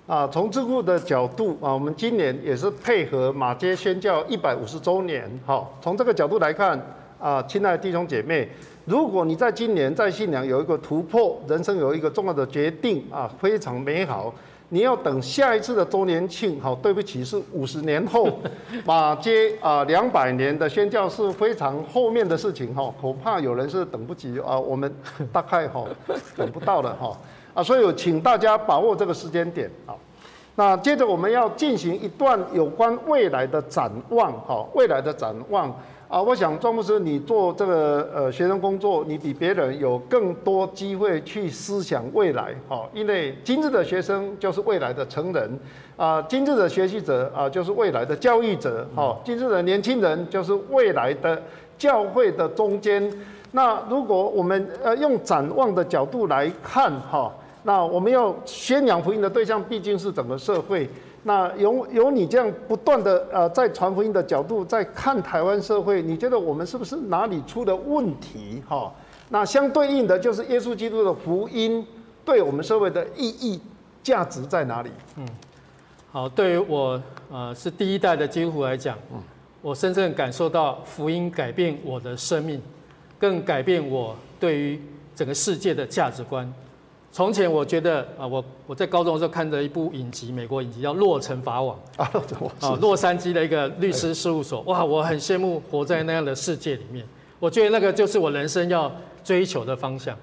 [0.07, 5.29] 啊，从智库的角度啊，我们今年也是配合马街宣教一百五十周年。
[5.45, 6.79] 好，从这个角度来看
[7.19, 8.47] 啊，亲爱的弟兄姐妹，
[8.85, 14.33] 如果你在今年在信仰有一个突破，人生有一个重要的决定啊，非常美好。
[14.73, 18.39] 你要等下一次的周年庆，好，对不起，是五十年后，
[18.85, 24.89] 马街啊两百年的宣教是非常后面的事情哈，恐怕有人是等不及啊，我们
[25.29, 25.85] 大概哈
[26.37, 27.17] 等不到了哈
[27.53, 29.93] 啊，所以请大家把握这个时间点啊。
[30.55, 35.73] 那接着我们要进行一段有关未来的展望哈，未来的展望。
[36.07, 45.49] 啊，我想庄牧师，你做这个呃学生工作，你比别人有更多机会去思想未来，哈，因为今日的学生就是未来的成人，
[45.95, 51.41] 啊，今日的学习者啊就是未来的教育者，哈，今日的年轻人就是未来的
[51.77, 53.09] 教会的中间。
[53.53, 57.31] 那如果我们呃用展望的角度来看，哈，
[57.63, 60.89] 那我们要宣扬福音的对象毕竟是整个社会。
[61.23, 68.59] 那有有你这样不断的呃，在传福音的角度在看台湾社会，你觉得我们是不是哪里出了问题？
[68.67, 68.91] 哈，
[69.29, 71.85] 那相对应的就是耶稣基督的福音
[72.25, 73.61] 对我们社会的意义
[74.01, 74.89] 价值在哪里？
[75.17, 75.27] 嗯，
[76.11, 76.99] 好，对于我
[77.31, 79.21] 呃是第一代的基督徒来讲，嗯，
[79.61, 82.59] 我深深感受到福音改变我的生命，
[83.19, 84.81] 更改变我对于
[85.15, 86.51] 整个世界的价值观。
[87.11, 97.05] 从前我觉得啊，我我在高中的时候看着一部影集，美国影集叫 《洛城法网》啊，洛杉矶的一个律师事务所，哇，我很羡慕活在那样的世界里面。
[97.37, 98.89] 我觉得那个就是我人生要
[99.23, 100.17] 追求的方向。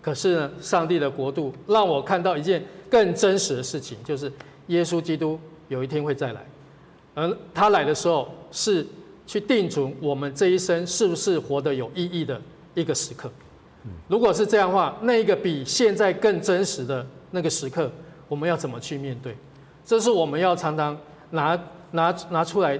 [0.00, 4.30] 可是呢，上帝的国度让我看到一件更真实的事情，就是
[4.66, 5.38] 耶稣基督
[5.68, 6.44] 有一天会再来，
[7.14, 8.84] 而他来的时候是
[9.28, 12.42] 去定准我们这一生是不是活得有意义的
[12.74, 13.30] 一个时刻。
[14.08, 17.90] 如果是这样的话，那一个比现在更真实的那个时刻，
[18.28, 19.36] 我们要怎么去面对？
[19.84, 20.96] 这是我们要常常
[21.30, 21.58] 拿
[21.90, 22.78] 拿拿出来，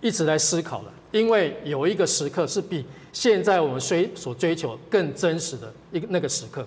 [0.00, 0.86] 一直来思考的。
[1.12, 6.66] 因为有一个时刻是比现在我们追所追求更真实的一个那个时刻，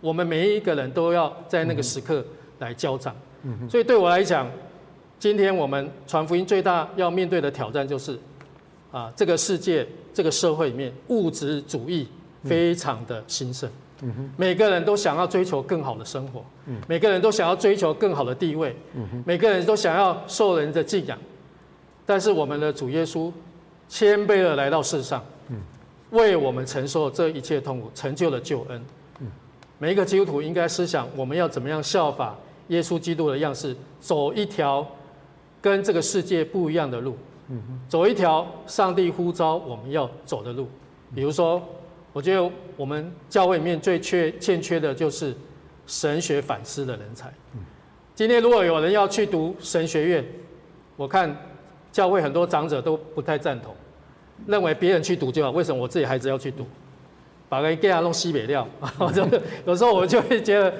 [0.00, 2.24] 我们每一个人都要在那个时刻
[2.58, 3.14] 来交账。
[3.68, 4.50] 所以对我来讲，
[5.18, 8.18] 今天我们传福音最大要面对的挑战就是，
[8.90, 12.08] 啊，这个世界这个社会里面物质主义。
[12.44, 13.70] 非常的兴盛，
[14.36, 16.44] 每个人都想要追求更好的生活，
[16.88, 18.74] 每个人都想要追求更好的地位，
[19.24, 21.16] 每个人都想要受人的敬仰。
[22.04, 23.32] 但是我们的主耶稣
[23.88, 25.24] 谦卑的来到世上，
[26.10, 28.84] 为我们承受这一切痛苦，成就了救恩。
[29.78, 32.36] 每一个基督徒应该思想，我们要怎么样效法
[32.68, 34.84] 耶稣基督的样式，走一条
[35.60, 37.16] 跟这个世界不一样的路，
[37.88, 40.68] 走一条上帝呼召我们要走的路，
[41.14, 41.62] 比如说。
[42.12, 45.34] 我觉得我们教会里面最缺欠缺的就是
[45.86, 47.32] 神学反思的人才。
[48.14, 50.24] 今天如果有人要去读神学院，
[50.96, 51.34] 我看
[51.90, 53.74] 教会很多长者都不太赞同。
[54.46, 56.66] 认为别人去读就好，为什么我自己孩子要去读？
[57.48, 58.66] 把个给他弄西北料，
[59.14, 59.26] 就
[59.66, 60.72] 有时候我就会觉得，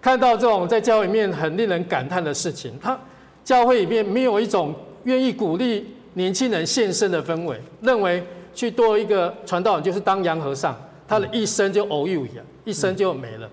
[0.00, 2.98] 看到这种在教会里面很令人感叹的事情，他
[3.44, 8.22] 教会里面没有一种愿意鼓励年轻人献身的氛围，认为
[8.58, 13.48] 去做一个传道人就是当洋和尚，他的一生就偶遇一样，一生就没了。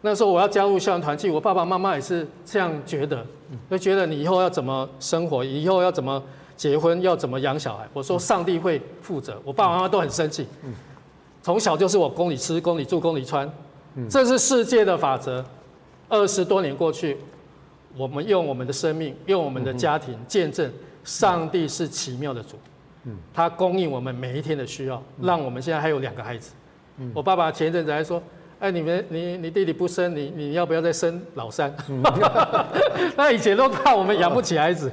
[0.00, 3.22] 那时候我要加入校园团契，我爸爸妈妈也是这样觉得，
[3.70, 6.22] 就觉得你以后要怎么生活，以后要怎么
[6.56, 7.86] 结婚，要怎么养小孩。
[7.92, 10.46] 我说上帝会负责，我爸爸妈妈都很生气。
[11.42, 13.46] 从小就是我供你吃，供你住，供你穿，
[14.08, 15.44] 这是世界的法则。
[16.08, 17.18] 二十多年过去，
[17.94, 20.72] 我们用我们的生命，用我们的家庭见证，
[21.04, 22.56] 上帝是奇妙的主。
[23.32, 26.52] 他供应我们每一天的需要，让我们现在还有两个孩子。
[27.14, 28.22] 我爸爸前一阵子还说
[28.60, 31.74] ：“哎，你们你你弟弟不生，你你要不要再生老三？”
[33.16, 34.90] 那以前都怕我们养不起孩子。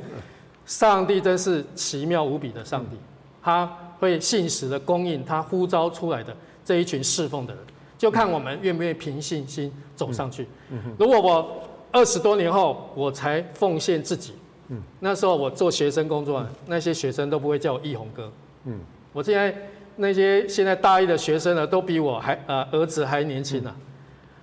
[0.65, 2.97] 上帝真是奇妙无比的上帝，
[3.41, 3.69] 他。
[3.99, 6.33] 会信实的供应他呼召出来的
[6.63, 7.61] 这一群侍奉的人，
[7.97, 10.47] 就看我们愿不愿意凭信心走上去。
[10.97, 14.35] 如果我二十多年后我才奉献自己，
[14.99, 18.31] 那时候我做学生工作，那些学生都不会叫我易宏哥。
[19.13, 19.55] 我现在
[19.95, 23.75] 那些现在大一的学生呢，都比我还呃儿子还年轻呢。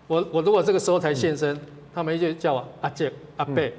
[0.07, 1.59] 我我如果这个时候才现身，
[1.95, 3.72] 他们就叫我阿杰阿贝，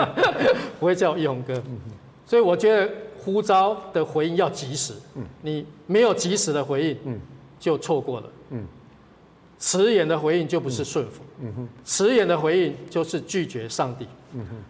[0.80, 1.62] 不会叫我易宏哥。
[2.26, 2.90] 所以我觉得。
[3.24, 4.92] 呼召的回应要及时，
[5.40, 7.18] 你没有及时的回应，
[7.58, 8.26] 就错过了。
[9.64, 11.22] 迟延的回应就不是顺服，
[11.86, 14.06] 迟延的回应就是拒绝上帝。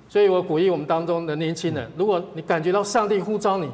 [0.08, 3.68] 所以我鼓励我们当中的年轻人，如果你感觉到上帝呼召你，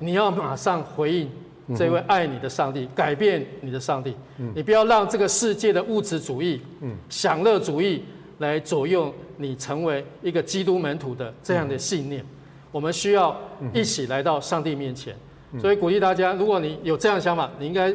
[0.00, 1.30] 你要马上回应
[1.76, 4.16] 这位爱你的上帝，改变你的上帝。
[4.52, 6.60] 你不要让这个世界的物质主义、
[7.08, 8.02] 享乐主义
[8.38, 12.24] 来左右你成为一个基督门徒的这样的信念。
[12.72, 13.40] 我们需要
[13.72, 15.14] 一起来到上帝面前，
[15.60, 17.94] 所以鼓励大家，如果你有这样的想法，你应该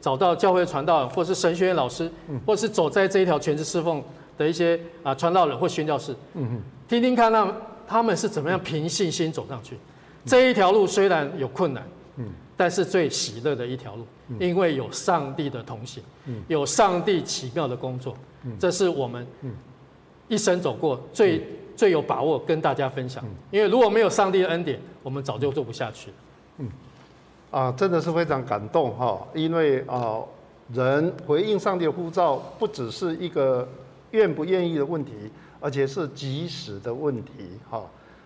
[0.00, 2.10] 找到教会传道人，或是神学院老师，
[2.46, 4.02] 或是走在这一条全职侍奉
[4.38, 6.14] 的一些啊传道人或宣教士，
[6.88, 7.54] 听听看他们
[7.86, 9.76] 他们是怎么样凭信心走上去。
[10.24, 11.82] 这一条路虽然有困难，
[12.56, 14.06] 但是最喜乐的一条路，
[14.38, 16.02] 因为有上帝的同行，
[16.48, 18.16] 有上帝奇妙的工作，
[18.58, 19.26] 这是我们
[20.28, 21.44] 一生走过最。
[21.74, 26.16] 最有把握跟大家分享，因为如果没有上帝的恩典，我们早就做不下去了。
[26.58, 26.68] 嗯，
[27.52, 30.18] 啊，真的是非常感动哈，因为啊，
[30.72, 33.68] 人回应上帝的呼召，不只是一个
[34.12, 35.12] 愿不愿意的问题，
[35.60, 37.32] 而且是及时的问题
[37.70, 37.84] 哈。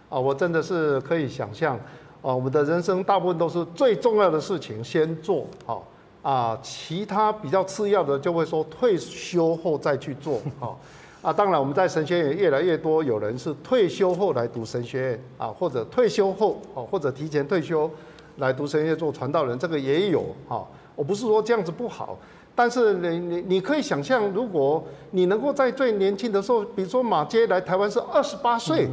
[0.09, 1.77] 啊，我真的是可以想象，
[2.22, 5.83] 啊，我们的人生大部分都是最重要的事情先做哈，
[6.22, 10.77] 啊，其他比较次要的就会说退休后再去做哈。
[11.20, 17.91] 啊，当然，我们在神学院越来越多有人是退休后来读神学院啊，或者退休后啊，或者提前退休
[18.37, 20.66] 来读神学院做传道人，这个也有哈。
[20.95, 22.18] 我不是说这样子不好，
[22.55, 28.89] 但是你你你可以想象，如果你能够在最年轻的时候，比如说马街来台湾是二十八岁。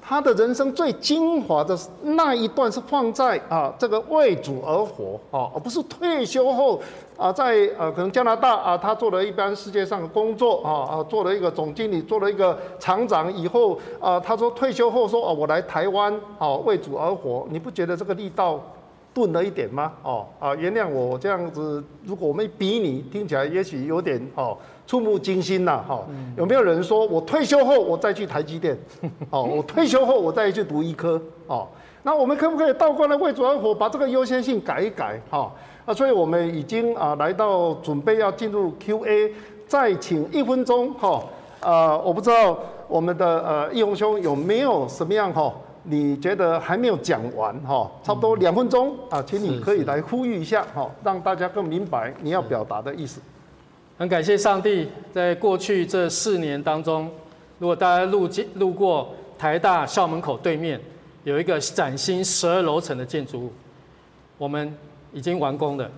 [0.00, 6.80] 他的人生最精华的那一段是放在啊这个为主而活啊，而不是退休后
[7.18, 18.58] 啊在呃可能加拿大啊他做了一般世界上的工作啊啊做了一个总经理，做了一个厂长以后啊他说退休后说哦我来台湾啊为主而活，你不觉得这个力道
[19.12, 19.92] 钝了一点吗？
[20.02, 24.56] 哦啊原谅我这样子，如果我们比你听起来也许有点哦。
[24.88, 26.02] 触目惊心呐，哈！
[26.34, 28.74] 有没有人说我退休后我再去台积电？
[29.28, 31.20] 哦，我退休后我再去读医科？
[31.46, 31.68] 哦，
[32.04, 35.20] 那我们可不可以倒过来为主而活，把这个优先性改一改？
[35.28, 35.52] 哈，
[35.88, 39.32] 啊，所以我们已经啊来到准备要进入 Q&A，
[39.66, 41.24] 再请一分钟，哈，
[41.60, 45.50] 呃，我不知道我们的呃易宏兄有没有什么样哈？
[45.84, 47.90] 你觉得还没有讲完哈？
[48.02, 53.18] 差不多两分钟啊，请你可以来呼吁一下哈，让大家更明白你要表达的意思。
[53.96, 57.10] 很感谢上帝，在过去这四年当中，
[57.58, 59.08] 如果大家路经路过
[59.38, 60.78] 台大校门口对面，
[61.24, 63.52] 有一个崭新十二楼层的建筑物，
[64.36, 64.76] 我们
[65.18, 65.90] 已经完工的，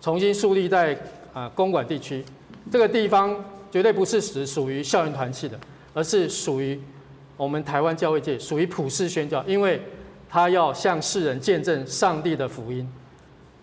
[0.00, 0.98] 重新树立在
[1.34, 2.24] 啊公馆地区。
[2.72, 3.36] 这个地方
[3.70, 5.58] 绝对不是只属于校园团契的，
[5.92, 6.80] 而是属于
[7.36, 9.80] 我们台湾教会界，属于普世宣教，因为
[10.30, 12.90] 他要向世人见证上帝的福音。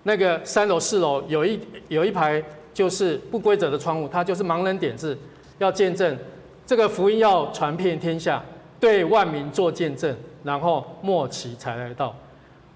[0.04, 2.44] 那个三楼四楼有一有一排。
[2.74, 5.16] 就是不规则的窗户，它就是盲人点字，
[5.60, 6.18] 要见证
[6.66, 8.42] 这个福音要传遍天下，
[8.80, 12.16] 对万民做见证，然后末期才来到。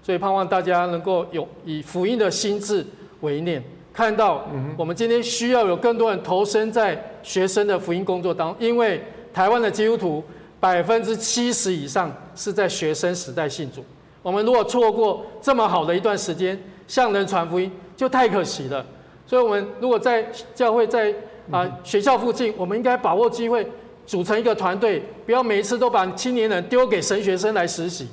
[0.06, 2.86] 所以盼望大家能够有以福音的心智
[3.22, 3.60] 为念，
[3.92, 4.46] 看到
[4.76, 9.02] 我们今天需要有更多人投身在学生的福音工作当中，因为
[9.34, 10.22] 台湾的基督徒
[10.60, 13.84] 百分之七十以上是在学生时代信主。
[14.22, 18.86] 我们如果错过这么好的一段时间，向人传福音，就太可惜了。
[19.26, 21.12] 所以，我们如果在教会在
[21.50, 23.66] 啊学校附近，我们应该把握机会，
[24.06, 28.06] 组成一个团队，不要每一次都把青年人丢给神学生来实习。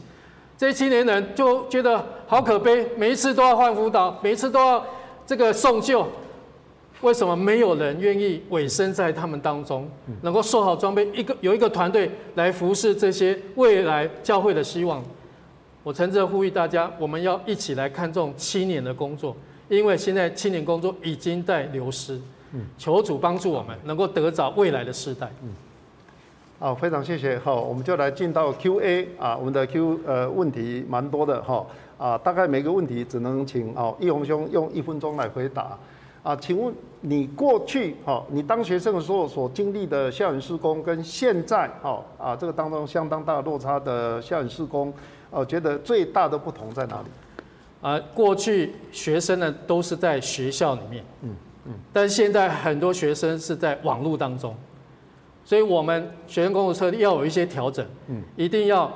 [0.64, 4.82] 这些青年人就觉得好可悲，每一次都要换辅导，每一次都要
[5.28, 6.08] 这个送旧。
[7.02, 9.86] 为什么没有人愿意委身在他们当中，
[10.22, 11.06] 能够受好装备？
[11.14, 15.04] 一个有一个团队来服侍这些未来教会的希望。
[15.84, 19.36] 我诚挚呼吁大家，我们要一起来看重青年的工作，
[19.68, 22.18] 因为现在青年工作已经在流失。
[22.78, 25.30] 求主帮助我们，能够得着未来的世代。
[26.64, 27.38] 好，非常谢谢。
[27.40, 31.66] 好，我们就来进到 Q&A 啊，我们的 Q 呃问题蛮多的哈
[31.98, 35.78] 啊，大概每个问题只能请哦易宏兄用一分钟来回答
[36.24, 36.34] 啊。
[36.38, 44.94] 请问你过去哈，你当学生的时候所经历的校园施工，跟现在哈啊这个当中相当大落差的校园施工，
[45.32, 47.08] 呃，觉得最大的不同在哪里？
[47.82, 51.36] 啊，过去学生呢都是在学校里面，嗯
[51.66, 54.56] 嗯，但现在很多学生是在网络当中。
[55.46, 58.92] 所以，我们学生工作策略要有一些调整，嗯，一定要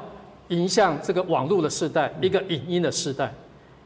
[0.47, 3.33] 迎向这个网络的时代，一个影音的时代。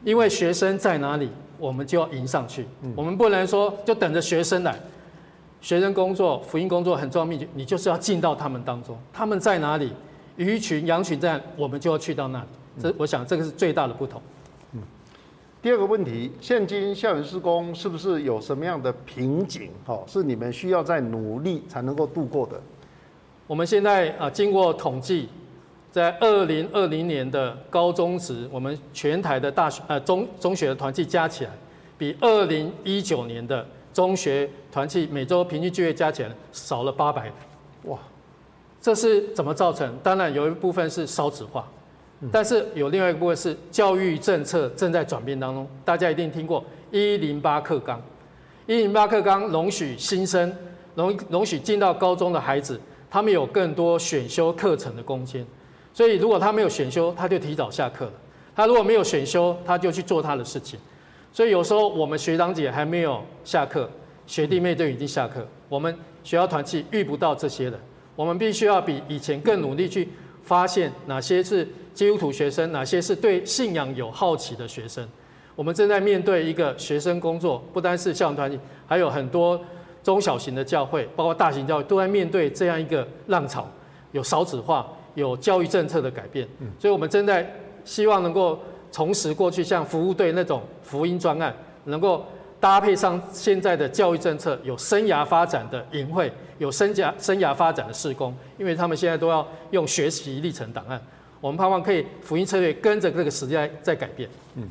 [0.04, 2.66] 因为学生在哪里，我们就要迎上去。
[2.96, 4.74] 我们不能说就等着学生来。
[5.60, 8.98] 学生工作、福音工作很重要秘诀，你就是要进到他们当中。
[9.12, 9.92] 他们在哪里，
[10.36, 12.46] 鱼群、羊群在，我们就要去到那里。
[12.80, 14.20] 这，我想这个是最大的不同。
[15.62, 19.70] 第二个问题，现今校园施工是不是有什么样的瓶颈？
[19.86, 22.60] 哈，是你们需要在努力才能够度过的。
[23.46, 25.28] 我们现在啊，经过统计，
[25.92, 31.50] 在二零二零年的高中时，我们全台的大学呃中中学的团契加起来，
[31.96, 37.30] 比二零一九年的中学团契每周平均就业加起来少了八百。
[37.84, 37.96] 哇，
[38.80, 39.96] 这是怎么造成？
[40.02, 41.68] 当然有一部分是少子化。
[42.30, 48.00] 但是有另外一个部分是教育政策正在转变当中，大家一定听过一零八课纲，
[48.66, 50.54] 一零八课纲容许新生
[50.94, 55.44] 容容许进到高中的孩子，他们有更多选修课程的空间，
[55.92, 58.12] 所以如果他没有选修，他就提早下课了；
[58.54, 60.78] 他如果没有选修，他就去做他的事情。
[61.32, 63.90] 所以有时候我们学长姐还没有下课，
[64.26, 65.92] 学弟妹就已经下课，我们
[66.22, 67.74] 学校团契遇不到这些人，
[68.14, 70.08] 我们必须要比以前更努力去
[70.42, 71.68] 发现哪些是。
[71.94, 75.06] 基督徒学生哪些是对信仰有好奇的学生？
[75.54, 79.60] 我们正在面对一个学生工作，不单是校园团体，还有很多
[80.02, 83.70] 中小型的教会，包括大型教会，都在面对这样一个浪潮，
[84.12, 86.48] 有少子化，有教育政策的改变。
[86.78, 87.46] 所以，我们正在
[87.84, 88.58] 希望能够
[88.90, 92.24] 重拾过去像服务队那种福音专案，能够
[92.62, 101.02] 搭配上现在的教育政策，有生涯发展的营会，有生涯生涯发展的施工，因为他们现在都要用学习历程档案。
[101.40, 104.30] 我们盼望可以福音策略跟着这个时代在改变。
[104.54, 104.62] 嗯，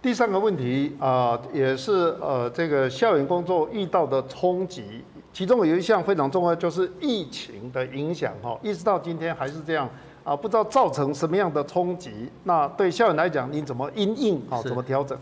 [0.00, 9.90] 第三个问题啊，也是呃这个校园工作遇到的冲击，其中有一项非常重要，就是疫情的影响哈，一直到今天还是这样
[10.22, 12.30] 啊，不知道造成什么样的冲击。
[12.44, 14.62] 那对校园来讲，你怎么因应啊？
[14.62, 15.18] 怎么调整？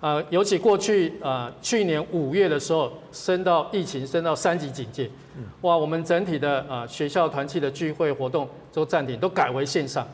[0.00, 5.10] 呃，尤其过去呃去年五月的时候，升到疫情升到三级警戒，
[5.60, 10.06] 哇，我们整体的呃学校团契的聚会活动都暂停，都改为线上。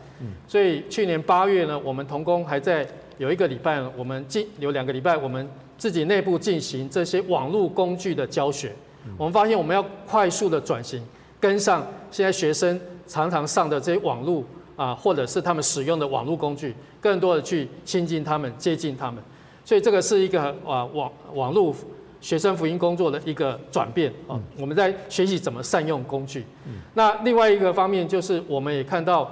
[0.49, 2.85] 所以去年八月呢，我们童工还在
[3.19, 8.73] 有一个礼拜，我们进有两个礼拜，我们自己内部进行这些网络工具的教学。
[9.17, 11.01] 我们发现我们要快速的转型，
[11.39, 14.43] 跟上现在学生常常上的这些网络
[14.75, 19.23] 啊，或者是他们使用的网络工具，更多的去亲近他们，接近他们。
[19.67, 21.75] 所以这个是一个啊网网络
[22.21, 26.45] 学生福音工作的一个转变啊，我们在学习怎么善用工具。
[26.95, 29.29] 那另外一个方面就是我们也看到，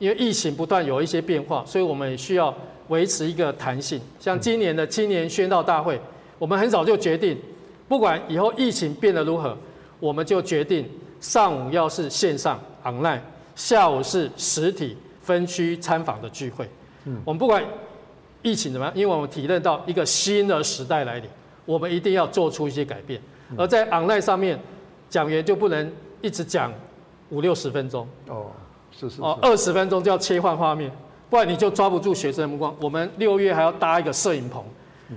[0.00, 2.52] 因为疫情不断有一些变化，所以我们也需要
[2.88, 4.00] 维持一个弹性。
[4.18, 6.00] 像今年的青年宣道大会，
[6.36, 7.38] 我们很早就决定，
[7.86, 9.56] 不管以后疫情变得如何，
[10.00, 10.84] 我们就决定
[11.20, 13.20] 上午要是线上 online，
[13.54, 16.68] 下午是实体分区参访的聚会。
[17.04, 17.62] 嗯，我们不管。
[18.42, 18.94] 疫情怎么样？
[18.96, 21.28] 因为我们体认到一个新的时代来临，
[21.64, 23.20] 我们一定要做出一些改变。
[23.56, 24.58] 而在 online 上面，
[25.08, 26.72] 讲员就不能一直讲
[27.30, 28.46] 五六十分钟哦，
[28.90, 30.90] 是是哦，二十分钟就要切换画面，
[31.28, 32.74] 不然你就抓不住学生的目光。
[32.80, 34.64] 我们六月还要搭一个摄影棚，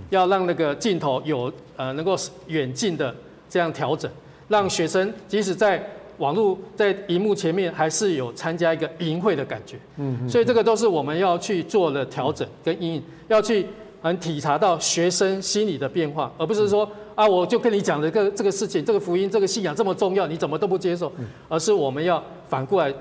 [0.09, 2.15] 要让那个镜头有呃能够
[2.47, 3.15] 远近的
[3.49, 4.11] 这样调整，
[4.47, 5.81] 让学生即使在。
[6.23, 13.65] 网络在荧幕前面还是有参加一个营会的感觉，嗯，所以这个都是我们要去做的调整跟阴影，要去
[14.01, 21.11] 很体察到学生心理的变化，而不是说啊，我就跟你讲的这个这个事情，这个福音，这个信仰这么重要，你怎么都不接受？
[21.49, 22.93] 而是我们要反过来，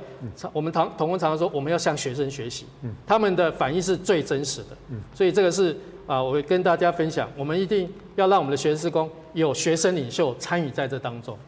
[0.53, 2.67] 我们唐同工常常说，我们要向学生学习，
[3.07, 4.77] 他们的反应是最真实的。
[5.15, 5.77] 所以这个是
[6.09, 11.39] 啊，我会跟大家分享，我们一定要让我们的学生施工有学生领袖参与在这当中。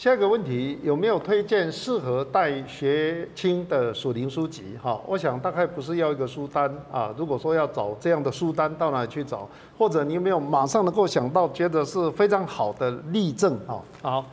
[0.00, 4.74] 下一个问题，有没有推荐适合带学青的属灵书籍？
[4.82, 7.14] 哈，我想大概不是要一个书单啊。
[7.18, 9.46] 如果说要找这样的书单，到哪里去找？
[9.76, 13.58] 或者你有没有马上能够想到，觉得是非常好的例证？
[13.66, 14.24] 哈，好，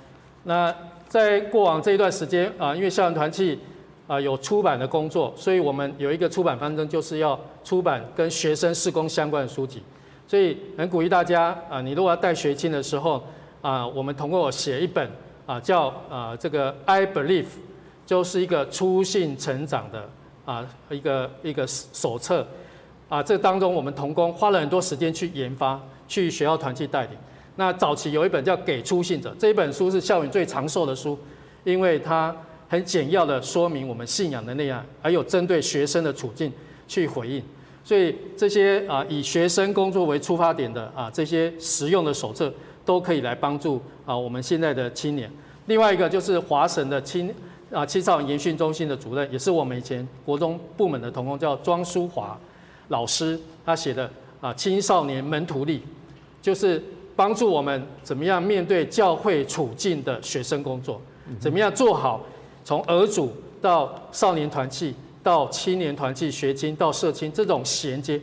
[0.43, 0.73] 那
[1.09, 3.59] 在过往这一段时间啊，因为校园团契
[4.07, 9.83] 啊有出版的工作，所以我们有一个出版方针，就是要出版跟学生施工相关的书籍。
[10.29, 13.21] 所以很鼓励大家啊，你如果要带学青的时候
[13.61, 15.05] 啊，我们通过写一本。
[15.47, 17.45] 啊，叫啊这个 I believe，
[18.05, 20.07] 就是一个初信成长的
[20.45, 22.45] 啊一个一个手册
[23.07, 23.23] 啊。
[23.23, 27.11] 这当中我们童工花了很多时间去研发，去学校团契带领。
[27.55, 31.17] 那早期有一本叫《给初信者》，这一本书是校园最长寿的书，
[31.63, 32.35] 因为它
[32.67, 36.51] 很简要的说明我们信仰的内涵，还有针对学生的处境
[36.89, 37.41] 去回应。
[37.85, 42.53] 所以这些啊以学生工作为出发点的啊这些实用的手册。
[42.87, 45.29] 都可以来帮助啊，我们现在的青年。
[45.65, 47.29] 另外一个就是华神的青
[47.69, 52.39] 啊青少年研训中心的主任，也是我们以前国中部门的同工，叫庄淑华
[52.87, 54.09] 老师，他写的
[54.39, 55.81] 啊青少年门徒力，
[56.41, 56.81] 就是
[57.13, 61.01] 帮助我们怎么样面对教会处境的学生工作，
[61.41, 62.23] 怎么样做好
[62.63, 68.21] 从儿组到少年团契到青年团契学青到社青这种衔接。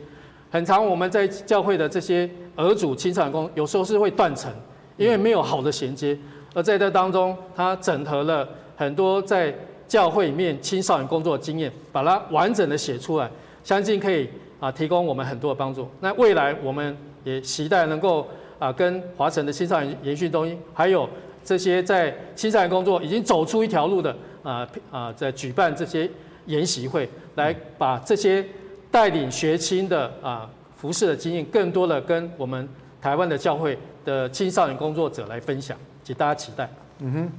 [0.49, 2.27] 很长我们在教会的这些。
[2.55, 4.51] 儿主青少年工有时候是会断层，
[4.97, 6.17] 因为没有好的衔接。
[6.53, 8.47] 而在这当中，他整合了
[8.77, 9.53] 很多在
[9.87, 13.29] 教会里面青少年工作的经验，把它完整的写出来，
[13.63, 14.29] 相信可以
[14.59, 15.87] 啊提供我们很多的帮助。
[15.99, 18.25] 那未来我们也期待能够
[18.57, 21.09] 啊跟华城的青少年研训中心，还有
[21.43, 26.09] 这些在青少年工作已经走出一条路的啊啊在举办这些
[26.45, 28.45] 研习会，来把这些
[28.89, 30.49] 带领学青的啊。
[30.85, 32.69] 服饰的经验，更多的跟我们
[33.01, 33.75] 台湾的教会
[34.05, 36.69] 的青少年工作者来分享，请大家期待。
[36.99, 37.31] 嗯哼，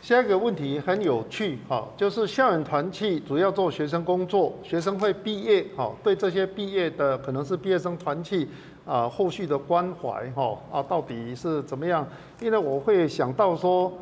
[0.00, 8.48] 下一个问题很有趣，哈，就是校园团契主要做学生工作，学生会毕业，哈，对这些毕业的可能是毕业生团契
[8.86, 12.08] 啊，后续的关怀，哈，啊，到底是怎么样？
[12.40, 13.92] 因为我会想到说，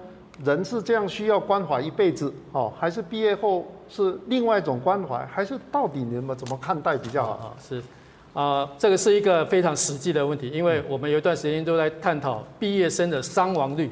[0.45, 7.57] 人是这样需要关怀一辈子，哦，还是毕业后是另外一种关怀，还是到底你们怎么看待比较好？
[7.61, 7.83] 是。
[8.37, 13.91] 啊，这个是一个非常实际的问题，因为我们有一段时间都在探讨毕业生的伤亡率，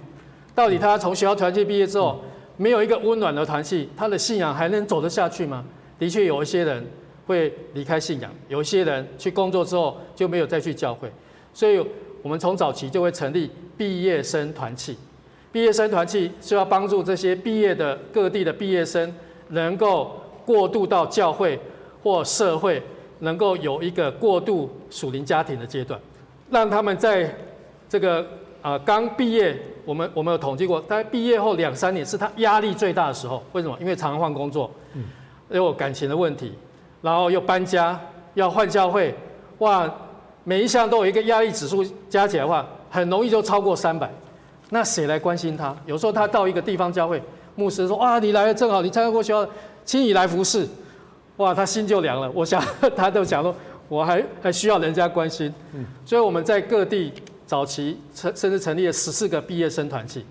[0.55, 2.21] 到底他从学校团契毕业之后，
[2.59, 5.65] 没有一个温暖的团契，他的信仰还能走得下去吗？
[5.99, 6.87] 的确有一些人
[7.27, 11.11] 会离开信仰，有一些人去工作之后就没有再去教会，
[11.55, 11.83] 所以
[12.21, 14.95] 我们从早期就会成立毕业生团契，
[15.53, 19.11] 毕业生团契是要帮助这些毕业的各地的毕业生
[19.49, 21.59] 能够过渡到教会
[22.03, 22.83] 或社会。
[23.25, 26.01] 能够有一个过渡属灵家庭的阶段，
[26.51, 27.35] 让他们在
[27.89, 28.25] 这个
[28.63, 33.43] 啊刚毕业，我们我们有统计过，大概毕业后两三年是他压力最大的时候。
[33.53, 33.77] 为什么？
[33.81, 35.05] 因为常换工作，嗯，
[35.51, 36.53] 有感情的问题，
[37.03, 38.01] 然后又搬家，
[38.35, 39.15] 要换教会，
[39.59, 39.93] 哇，
[40.45, 44.11] 每一项都有一个压力指数加起来的话，很容易就超过三百。
[44.71, 45.77] 那谁来关心他？
[45.87, 47.23] 有时候他到一个地方教会，
[47.55, 49.49] 牧师说：哇，你来了正好，你参加过学校，
[49.85, 50.67] 请你来服侍。
[51.39, 52.31] 哇，他心就凉了。
[52.33, 52.63] 我想，
[52.95, 53.53] 他都想说，
[53.89, 55.53] 我还还需要人家关心。
[55.73, 57.13] 嗯，所以我们在各地
[57.45, 60.25] 早期成甚至成立了十四个毕业生团契。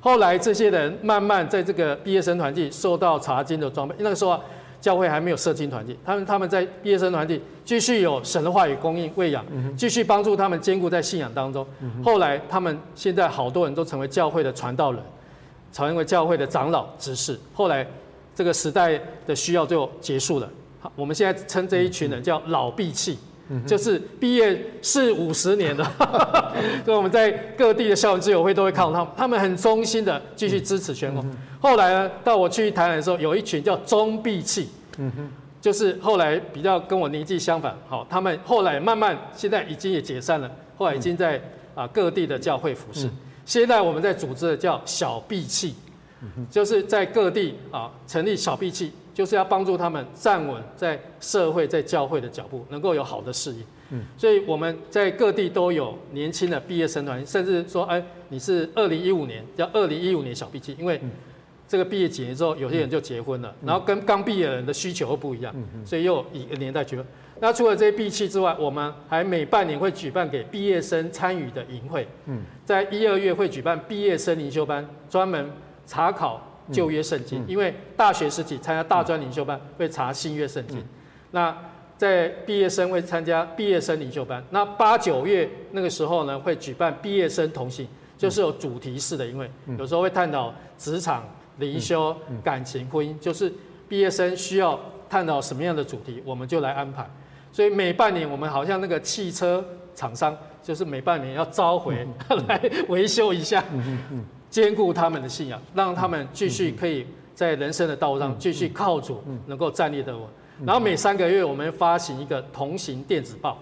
[0.00, 3.94] 后来这些人慢慢在这个毕业生团契受到查经的装备。
[3.98, 4.38] 那个时候
[4.78, 9.42] 教会还没有社经团契，他们他们在毕业生团契继续有神的话语供应喂养，
[9.74, 11.66] 继续帮助他们兼顾在信仰当中。
[12.04, 15.02] 后来他们现在好多人都成为教会的传道人，
[15.72, 17.40] 成为教会的长老执事。
[17.54, 17.86] 后来。
[18.34, 20.48] 这个时代的需要就结束了。
[20.80, 23.18] 好，我们现在称这一群人叫老闭气，
[23.66, 25.84] 就是毕业四五十年的。
[26.84, 31.24] 所以我们在各地的校园自由会都会看到他们，他们很忠心的继续支持全国。
[31.60, 34.68] 后来呢，到我去台南的时候，有一群叫中闭气，
[35.60, 37.76] 就是后来比较跟我年纪相反。
[37.88, 41.40] 好，他们后来慢慢现在已经也解散了，后来已经在
[41.76, 43.08] 啊各地的教会服侍。
[43.44, 45.74] 现在我们在组织的叫小闭气。
[46.50, 53.64] 就是在各地啊成立小 B 器，就是要帮助他们站稳在社会、在教会的脚步，能够有好的事业。
[53.90, 61.00] 嗯，所以我们在各地都有年轻的毕业生团，甚至说，哎，你是二零一五年叫二零一五年小 B 器，因为
[61.68, 65.54] 这个毕业几年之后，有些人就结婚了，然后跟刚毕业的人的需求又不一样，
[65.84, 67.04] 所以又一个年代区分。
[67.40, 72.06] 那除了这些闭气之外，我们还每半年会举办给毕业生参与的营会，
[72.64, 75.50] 在一二月会举办毕业生灵修班，专门
[75.86, 76.40] 查考
[76.70, 80.84] 旧约圣经，因为大学时期参加大专领袖班会查新约圣经，
[81.30, 81.56] 那。
[81.98, 87.86] 在毕业生会参加毕业生领袖班，那八九月那个时候呢，会举办毕业生同行，
[88.18, 89.48] 就是有主题式的，因为
[89.78, 91.22] 有时候会探讨职场、
[91.58, 93.52] 灵修、感情、婚姻，就是
[93.88, 94.76] 毕业生需要
[95.08, 97.08] 探讨什么样的主题，我们就来安排。
[97.52, 99.64] 所以每半年我们好像那个汽车
[99.94, 102.04] 厂商，就是每半年要召回
[102.48, 103.62] 来维修一下，
[104.52, 110.24] 兼顾他们的信仰，让他们继续可以在人生的道路上继续靠主，能够站立得稳。
[110.66, 113.58] 然后每三个月我们发行一个同行电子报，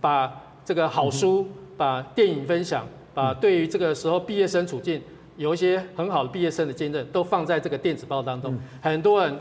[0.00, 0.32] 把
[0.64, 1.44] 这个好书、
[1.76, 5.02] 把电影分享、把对于这个时候毕业生处境
[5.36, 8.56] 有一些很好的毕业生的见证，都放在这个电子报当中。
[8.80, 9.36] 很多人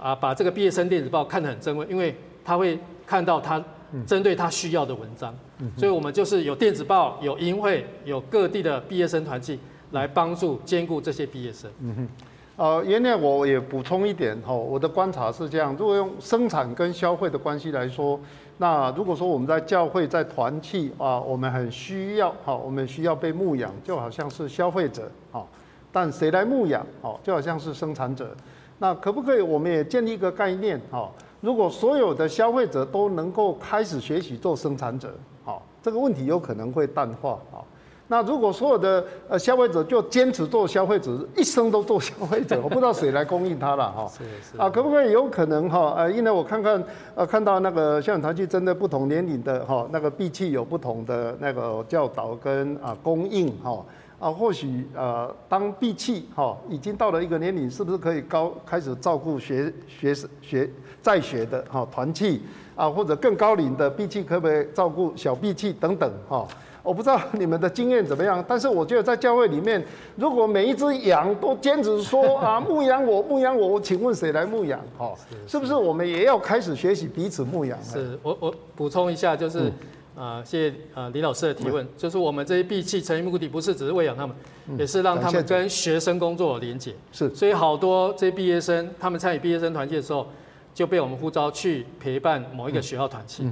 [0.00, 3.62] 啊，把这个毕业生电子报看得很珍贵，因为他会看到他
[4.06, 5.34] 针对他需要的文章。
[5.76, 9.58] 所以我们就是有电子报、有营会、有各地的毕业生团契
[9.92, 11.70] 来帮助兼顾这些毕业生。
[11.80, 12.08] 嗯哼
[12.54, 18.20] 呃，原来我也补充一点哈，我的观察是这样：如果用生产跟消费的关系来说，
[18.58, 25.44] 那如果说我们在教会在团契啊，我们很需要哈，我们需要被牧养，就好像是消费者哈，
[25.90, 28.36] 但谁来牧养哦，就好像是生产者。
[28.78, 31.10] 那可不可以我们也建立一个概念哈？
[31.40, 37.64] 如果所有的消费者都能够开始学习做生产者，好，这个问题有可能会淡化啊。
[38.12, 44.06] 那如果所有的呃消费者就坚持做消费者，一生都做消费者， 我不知道谁来供应它了哈。
[44.06, 44.22] 是
[44.52, 44.58] 是。
[44.58, 45.94] 啊，可不可以有可能哈？
[45.96, 46.84] 呃，因为我看看
[47.14, 53.82] 呃看到那个校长团去针对不同年龄的哈那个闭气有不同的那个教导跟啊供应哈
[54.20, 60.68] 啊或许呃当闭气哈已经到了一个年龄，是不是可以高开始照顾学学学
[61.00, 62.42] 在学的哈团契
[62.76, 66.46] 啊或者更高龄的闭气可不可以照顾小闭气等等哈？
[66.82, 69.82] 我不知道你们的经验怎么样，但是我觉得在教会里面，
[70.16, 74.80] 如果每一只羊都坚持说啊牧羊我牧羊我，我请问谁来牧羊？
[74.98, 75.14] 哈，
[75.46, 77.78] 是不是我们也要开始学习彼此牧羊？
[77.84, 79.72] 是我我补充一下，就是
[80.16, 84.34] 啊，谢谢啊李老师的提问，就是我们这些闭气成立目的不是只是喂养他们，
[84.76, 86.92] 也是让他们跟学生工作有连结。
[87.12, 90.26] 是，所以好多这些毕业生，他们参与毕业生团建的时候。
[90.74, 93.44] 就被我们呼召去陪伴某一个学校团契，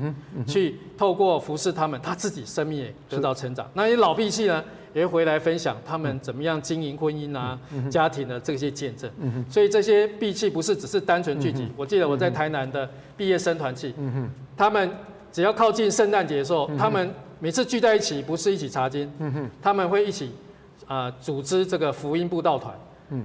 [0.46, 3.68] 去透过服侍他们，他自己生命也得到成长。
[3.74, 4.64] 那些老毕系呢，
[4.94, 7.58] 也会回来分享他们怎么样经营婚姻啊、
[7.90, 9.10] 家庭的这些见证。
[9.50, 11.68] 所以这些毕系不是只是单纯聚集。
[11.76, 12.88] 我记得我在台南的
[13.18, 13.94] 毕业生团契，
[14.56, 14.90] 他们
[15.30, 19.10] 只要靠近圣诞节的时候，他们每次聚在一起，不是一起查经，
[19.60, 20.32] 他们会一起
[20.86, 22.74] 啊组织这个福音布道团。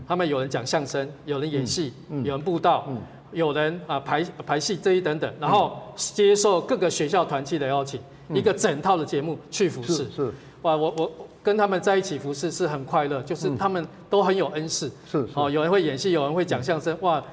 [0.07, 2.87] 他们有人讲相声，有人演戏，有人布道。
[3.31, 7.99] 有人啊排排戏这一等等，然后接受各个学校团契的邀请，
[8.33, 10.09] 一个整套的节目去服侍。
[10.09, 10.31] 是
[10.61, 11.11] 哇，我我
[11.43, 14.91] 跟他们在一起服侍是很快乐，就是他们都很有恩赐。
[15.05, 17.23] 是哦，有人会演戏，有人会讲相声，哇，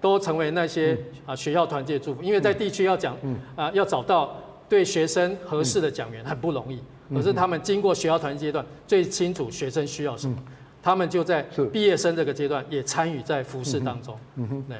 [0.00, 2.22] 都成为那些啊学校团契的祝福。
[2.22, 3.16] 因为在地区要讲
[3.56, 4.36] 啊，要找到
[4.68, 6.78] 对学生合适的讲员很不容易，
[7.14, 10.36] 可是他们经过学校团阶段，最清楚学生需要什么，
[10.82, 11.40] 他们就在
[11.72, 14.18] 毕业生这个阶段也参与在服侍当中。
[14.36, 14.76] 嗯哼，对。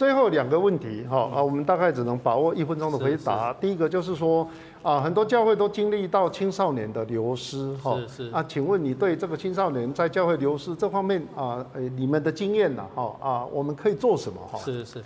[0.00, 3.52] 最后两个问题，哈啊，我们大概只能把握一分钟的回答。
[3.60, 4.48] 第一个就是说，
[4.82, 8.30] 啊，很多教会都经历到青少年的流失，哈，是是。
[8.30, 14.40] 啊，请问你对这个青少年在教会流失这方面啊，呃，你们的经验呢，哈啊，我们可以做什么？
[14.50, 15.04] 哈，是是，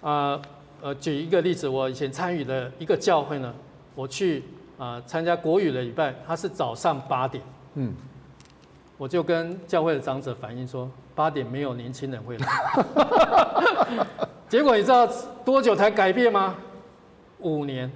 [0.00, 0.40] 啊
[0.80, 3.52] 呃，举一个例子，我以前参与的一个教会呢，
[3.94, 4.42] 我去
[4.78, 7.44] 啊参加国语的礼拜，它是早上八点，
[7.74, 7.92] 嗯，
[9.00, 10.88] 我就跟教会的长者反映说。
[11.12, 12.46] 八点没有年轻人会来，
[14.48, 15.06] 结果你知道
[15.44, 16.54] 多久才改变吗？
[17.40, 17.90] 五年，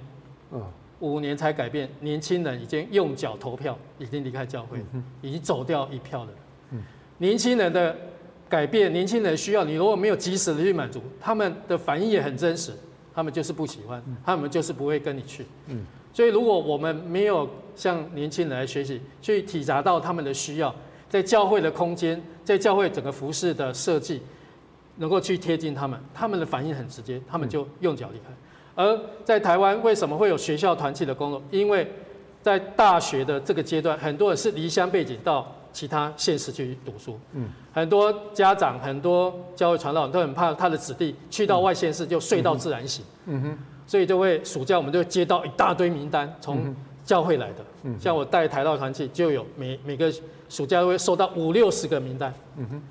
[0.99, 1.89] 五年才改变。
[2.01, 4.79] 年轻人已经用脚投票，已经离开教会，
[5.21, 6.29] 已经走掉一票了。
[7.17, 7.95] 年轻人的
[8.47, 12.73] 改变，年轻人需要你，如果没有及时的去满足，他们的反应也很真实，
[13.11, 15.47] 他们就是不喜欢，他们就是不会跟你去。
[16.13, 20.75] 所以如果我们没有向年轻人来学习，去体察到他们的需要。
[21.15, 24.21] 在教会的空间，在教会整个服饰的设计，
[24.97, 28.25] 能够去贴近他们，他们的反应很直接，他们就用脚离开。
[28.75, 31.41] 而在台湾，为什么会有学校团契的工作？
[31.51, 31.89] 因为
[32.41, 46.75] 在大学的这个阶段，很多人是离乡背景到其他县市去读书，嗯，很多家长、很多教会传道人都很怕他的子弟去到外县市就睡到自然醒，嗯哼，所以就会暑假我们就会接到一大堆名单从。
[47.05, 47.63] 教会来的，
[47.99, 50.11] 像我带台道团去，就有每每个
[50.49, 52.33] 暑假都会收到五六十个名单。
[52.57, 52.81] 嗯哼，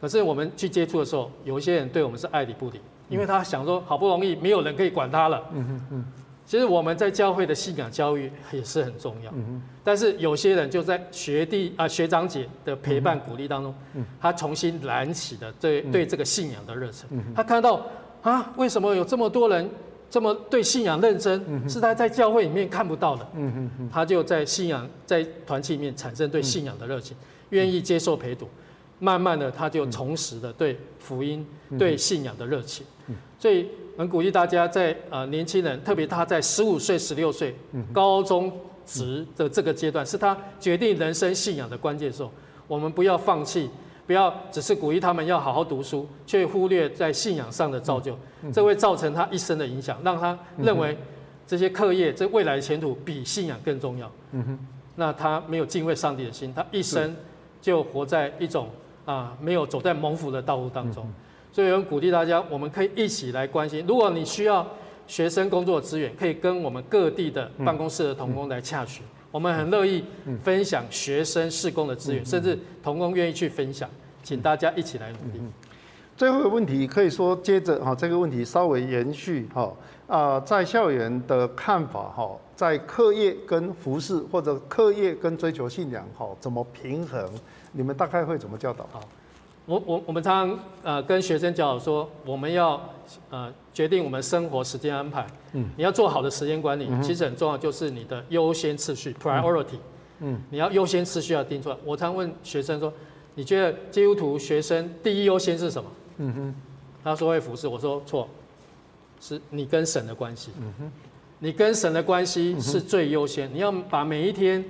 [0.00, 5.42] 可是我们去接触的时候，有一些人对我们是爱理不理，因为他想说好不容易没有人可以管他了。
[5.52, 6.04] 嗯哼嗯。
[6.44, 9.30] 其实我们在教会的信仰教育也是很重要。
[9.32, 13.74] 嗯但是有些人就在学弟啊学长姐的陪伴鼓励当中，
[14.20, 17.08] 他重新燃起了对对这个信仰的热忱。
[17.34, 17.86] 他看到
[18.22, 19.70] 啊，为什么有这么多人
[20.10, 23.26] 这么对信仰认真，是他在教会里面看不到的。
[23.34, 23.90] 嗯嗯嗯。
[23.92, 27.16] 他就在信仰在团契里面产生对信仰的热情，
[27.50, 28.48] 愿意接受陪读。
[29.00, 31.46] 慢慢的，他就重拾了对福音、
[31.78, 32.84] 对信仰的热情。
[33.38, 37.54] 所以，很鼓励大家在呃年轻人，特别他在十五岁、十六岁、
[37.92, 38.52] 高中
[38.84, 42.32] 职的这个阶段，是他决定人生信仰的关键时候。
[42.66, 43.70] 我们不要放弃，
[44.08, 48.18] 不要只是鼓励他们要好好读书，却忽略在信仰上的造就，
[48.52, 50.98] 这会造成他一生的影响，让他认为
[51.46, 54.10] 这些课业、这未来的前途比信仰更重要。
[54.96, 57.14] 那他没有敬畏上帝的心，他一生
[57.60, 58.68] 就活在一种。
[59.08, 61.10] 啊，没有走在蒙福的道路当中，
[61.50, 63.82] 所以有人鼓励大家，我们可以一起来关心。
[63.88, 64.66] 如果你需要
[65.06, 70.04] 学生工作资源，可以跟我们各地的办公室的同工来洽询，我们很乐意
[70.42, 73.88] 分享学生施工的资源，甚至同工愿意去分享，
[74.22, 75.40] 请大家一起来努力。
[76.16, 79.72] 最后一个问题可以说接着哈这个问题稍微延续哈
[80.08, 87.24] 啊，在校园的看法哈，在课业跟服饰或者课业跟追求信仰哈怎么平衡？
[87.70, 88.88] 你们大概会怎么教导？
[88.90, 89.00] 好，
[89.68, 92.82] 我我我们常常呃跟学生教导说，我们要
[93.28, 95.26] 呃决定我们生活时间安排。
[95.52, 99.76] 嗯，你要做好的时间管理，其实很重要，就是你的优先次序 （priority）。
[100.20, 101.76] 嗯，你要优先次序要定出来。
[101.84, 102.90] 我常问学生说，
[103.34, 105.90] 你觉得基督徒学生第一优先是什么？
[106.16, 106.54] 嗯哼，
[107.04, 107.68] 他说会服侍。
[107.68, 108.26] 我说错，
[109.20, 110.50] 是你跟神的关系。
[110.58, 110.92] 嗯哼，
[111.40, 113.52] 你跟神的关系是最优先。
[113.52, 114.64] 你要把每一天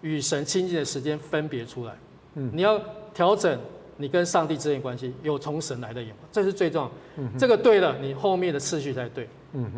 [0.00, 1.94] 与神亲近的时间分别出来。
[2.34, 2.78] 你要
[3.14, 3.58] 调整
[3.98, 6.90] 你跟上帝之间关系，有从神来的眼光，这是最重要。
[7.38, 9.28] 这个对了，你后面的次序才对。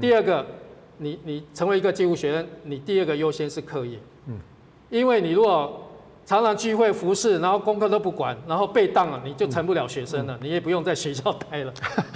[0.01, 0.45] 第二个，
[0.99, 3.99] 你你成为一个街舞学生，你第二个优先是课业。
[4.90, 5.88] 因为你如果
[6.28, 11.72] 常常聚会服侍，然后功课都不管，然后被当了，你就成不了学生了，你也不用在学校待了。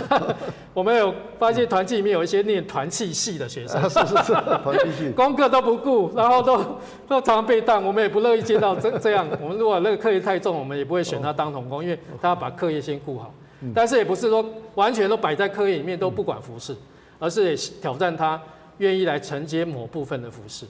[0.75, 6.59] 我们有发现团契里面有一些念团契系的学生，是是是，团契系， 功课都不顾，然后都
[7.09, 9.27] 都常常被当，我们也不乐意见到这这样。
[9.41, 13.33] 我们如果那个课业太重，我们也不会选他当童工，因为他要把课业先顾好。
[13.75, 14.45] 但是也不是说
[14.75, 16.77] 完全都摆在课业里面都不管服侍，
[17.19, 18.39] 而是也挑战他
[18.77, 20.67] 愿意来承接某部分的服侍，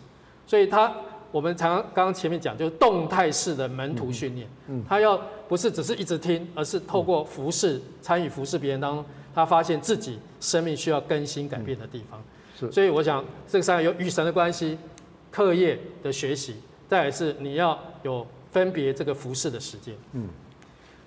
[0.47, 0.93] 所以他。
[1.33, 4.47] 我们常刚刚前面讲，就是动态式的门徒训练，
[4.87, 5.19] 他要
[5.49, 9.05] 不是只是一直听，而是透过服侍、参与服侍别人当中，
[9.35, 12.23] 他发现自己生命需要更新改变的地方。
[12.55, 14.79] 是，所以我想这个上有与神的关系，
[15.31, 16.57] 课业的学习，
[16.87, 19.95] 再来是你要有分别这个服侍的时间。
[20.13, 20.29] 嗯，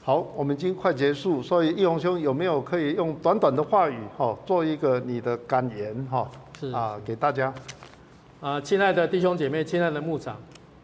[0.03, 6.27] 好，我们已经快结束，所以易宏兄有没有可以用短短的话语哈，做一个你的感言哈？
[6.59, 7.53] 是啊，给大家。
[8.41, 10.35] 啊，亲爱的弟兄姐妹，亲爱的牧长，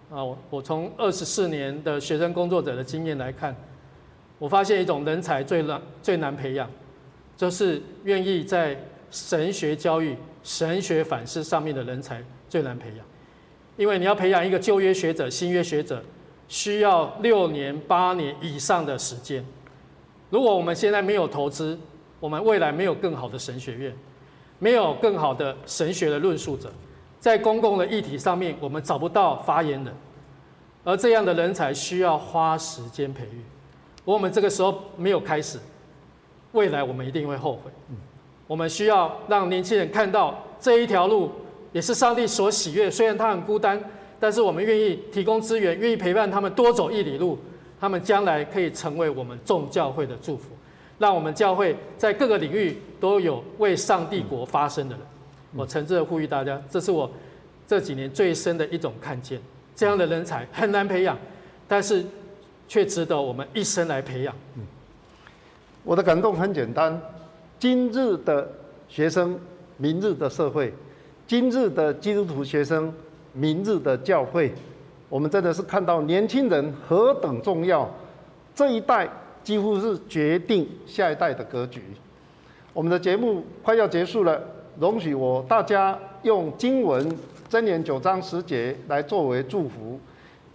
[0.10, 3.56] 啊，我我从二十四年的学生工作者的经验来看，
[4.40, 6.70] 我发现一种人才最难最难培养，
[7.36, 8.80] 就是愿意在
[9.12, 13.06] 神学教育、神学反思上面的人才最难培养，
[13.76, 16.02] 因为你要培养一个旧约学者、新约学者，
[16.48, 19.46] 需要六年、八年以上的时间。
[20.30, 21.78] 如果我们现在没有投资，
[22.20, 23.94] 我们未来没有更好的神学院，
[24.58, 26.72] 没有更好的神学的论述者。
[27.22, 29.94] 在公共的议题上面，我们找不到发言人，
[30.84, 33.42] 而这样的人才需要花时间培育。
[34.04, 35.60] 我们这个时候没有开始，
[36.54, 37.70] 未来我们一定会后悔。
[38.48, 41.32] 我们需要让年轻人看到这一条路
[41.72, 42.90] 也是上帝所喜悦。
[42.90, 43.80] 虽然他很孤单，
[44.20, 47.38] 但是我们愿意提供资源，愿意陪伴他们多走一里路，
[47.80, 50.50] 他们将来可以成为我们众教会的祝福，
[50.98, 55.06] 让我们教会在各个领域都有为上帝国发声的人。
[55.56, 57.10] 我诚挚的呼吁大家，这是我
[57.68, 59.40] 这几年最深的一种看见。
[59.76, 61.18] 这样的人才很难培养，
[61.68, 62.06] 但是
[62.68, 64.36] 却值得我们一生来培养。
[64.56, 64.64] 嗯
[65.84, 67.02] 我的感动很简单：
[67.58, 68.48] 今日的
[68.88, 69.40] 学生，
[69.78, 70.70] 明日的社会；
[71.26, 72.94] 今日的基督徒学生，
[73.34, 74.54] 明日的教会。
[75.10, 77.90] 我们真的是看到年轻人何等重要，
[78.54, 79.10] 这一代
[79.44, 81.82] 几乎是决定下一代的格局。
[82.74, 84.40] 我们的节目快要结束了。
[84.80, 87.10] 容许我大家用经文
[87.50, 90.00] 箴言九章十节来作为祝福。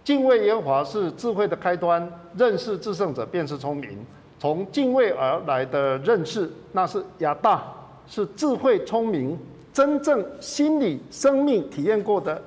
[0.03, 4.05] 敬畏耶和华是智慧的开端，认识至圣者便是聪明。
[4.39, 7.63] 从敬畏而来的认识，那是亚大，
[8.07, 9.37] 是智慧聪明，
[9.73, 12.41] 真正心理生命体验过的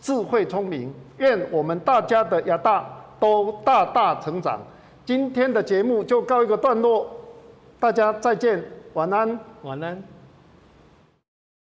[0.00, 0.92] 智慧聪明。
[1.18, 2.84] 愿我们大家的亚大
[3.20, 4.60] 都大大成长，
[5.04, 7.08] 今天的节目就告一个段落，
[7.78, 8.62] 大家再见，
[8.94, 9.38] 晚安。
[9.62, 10.15] 晚安。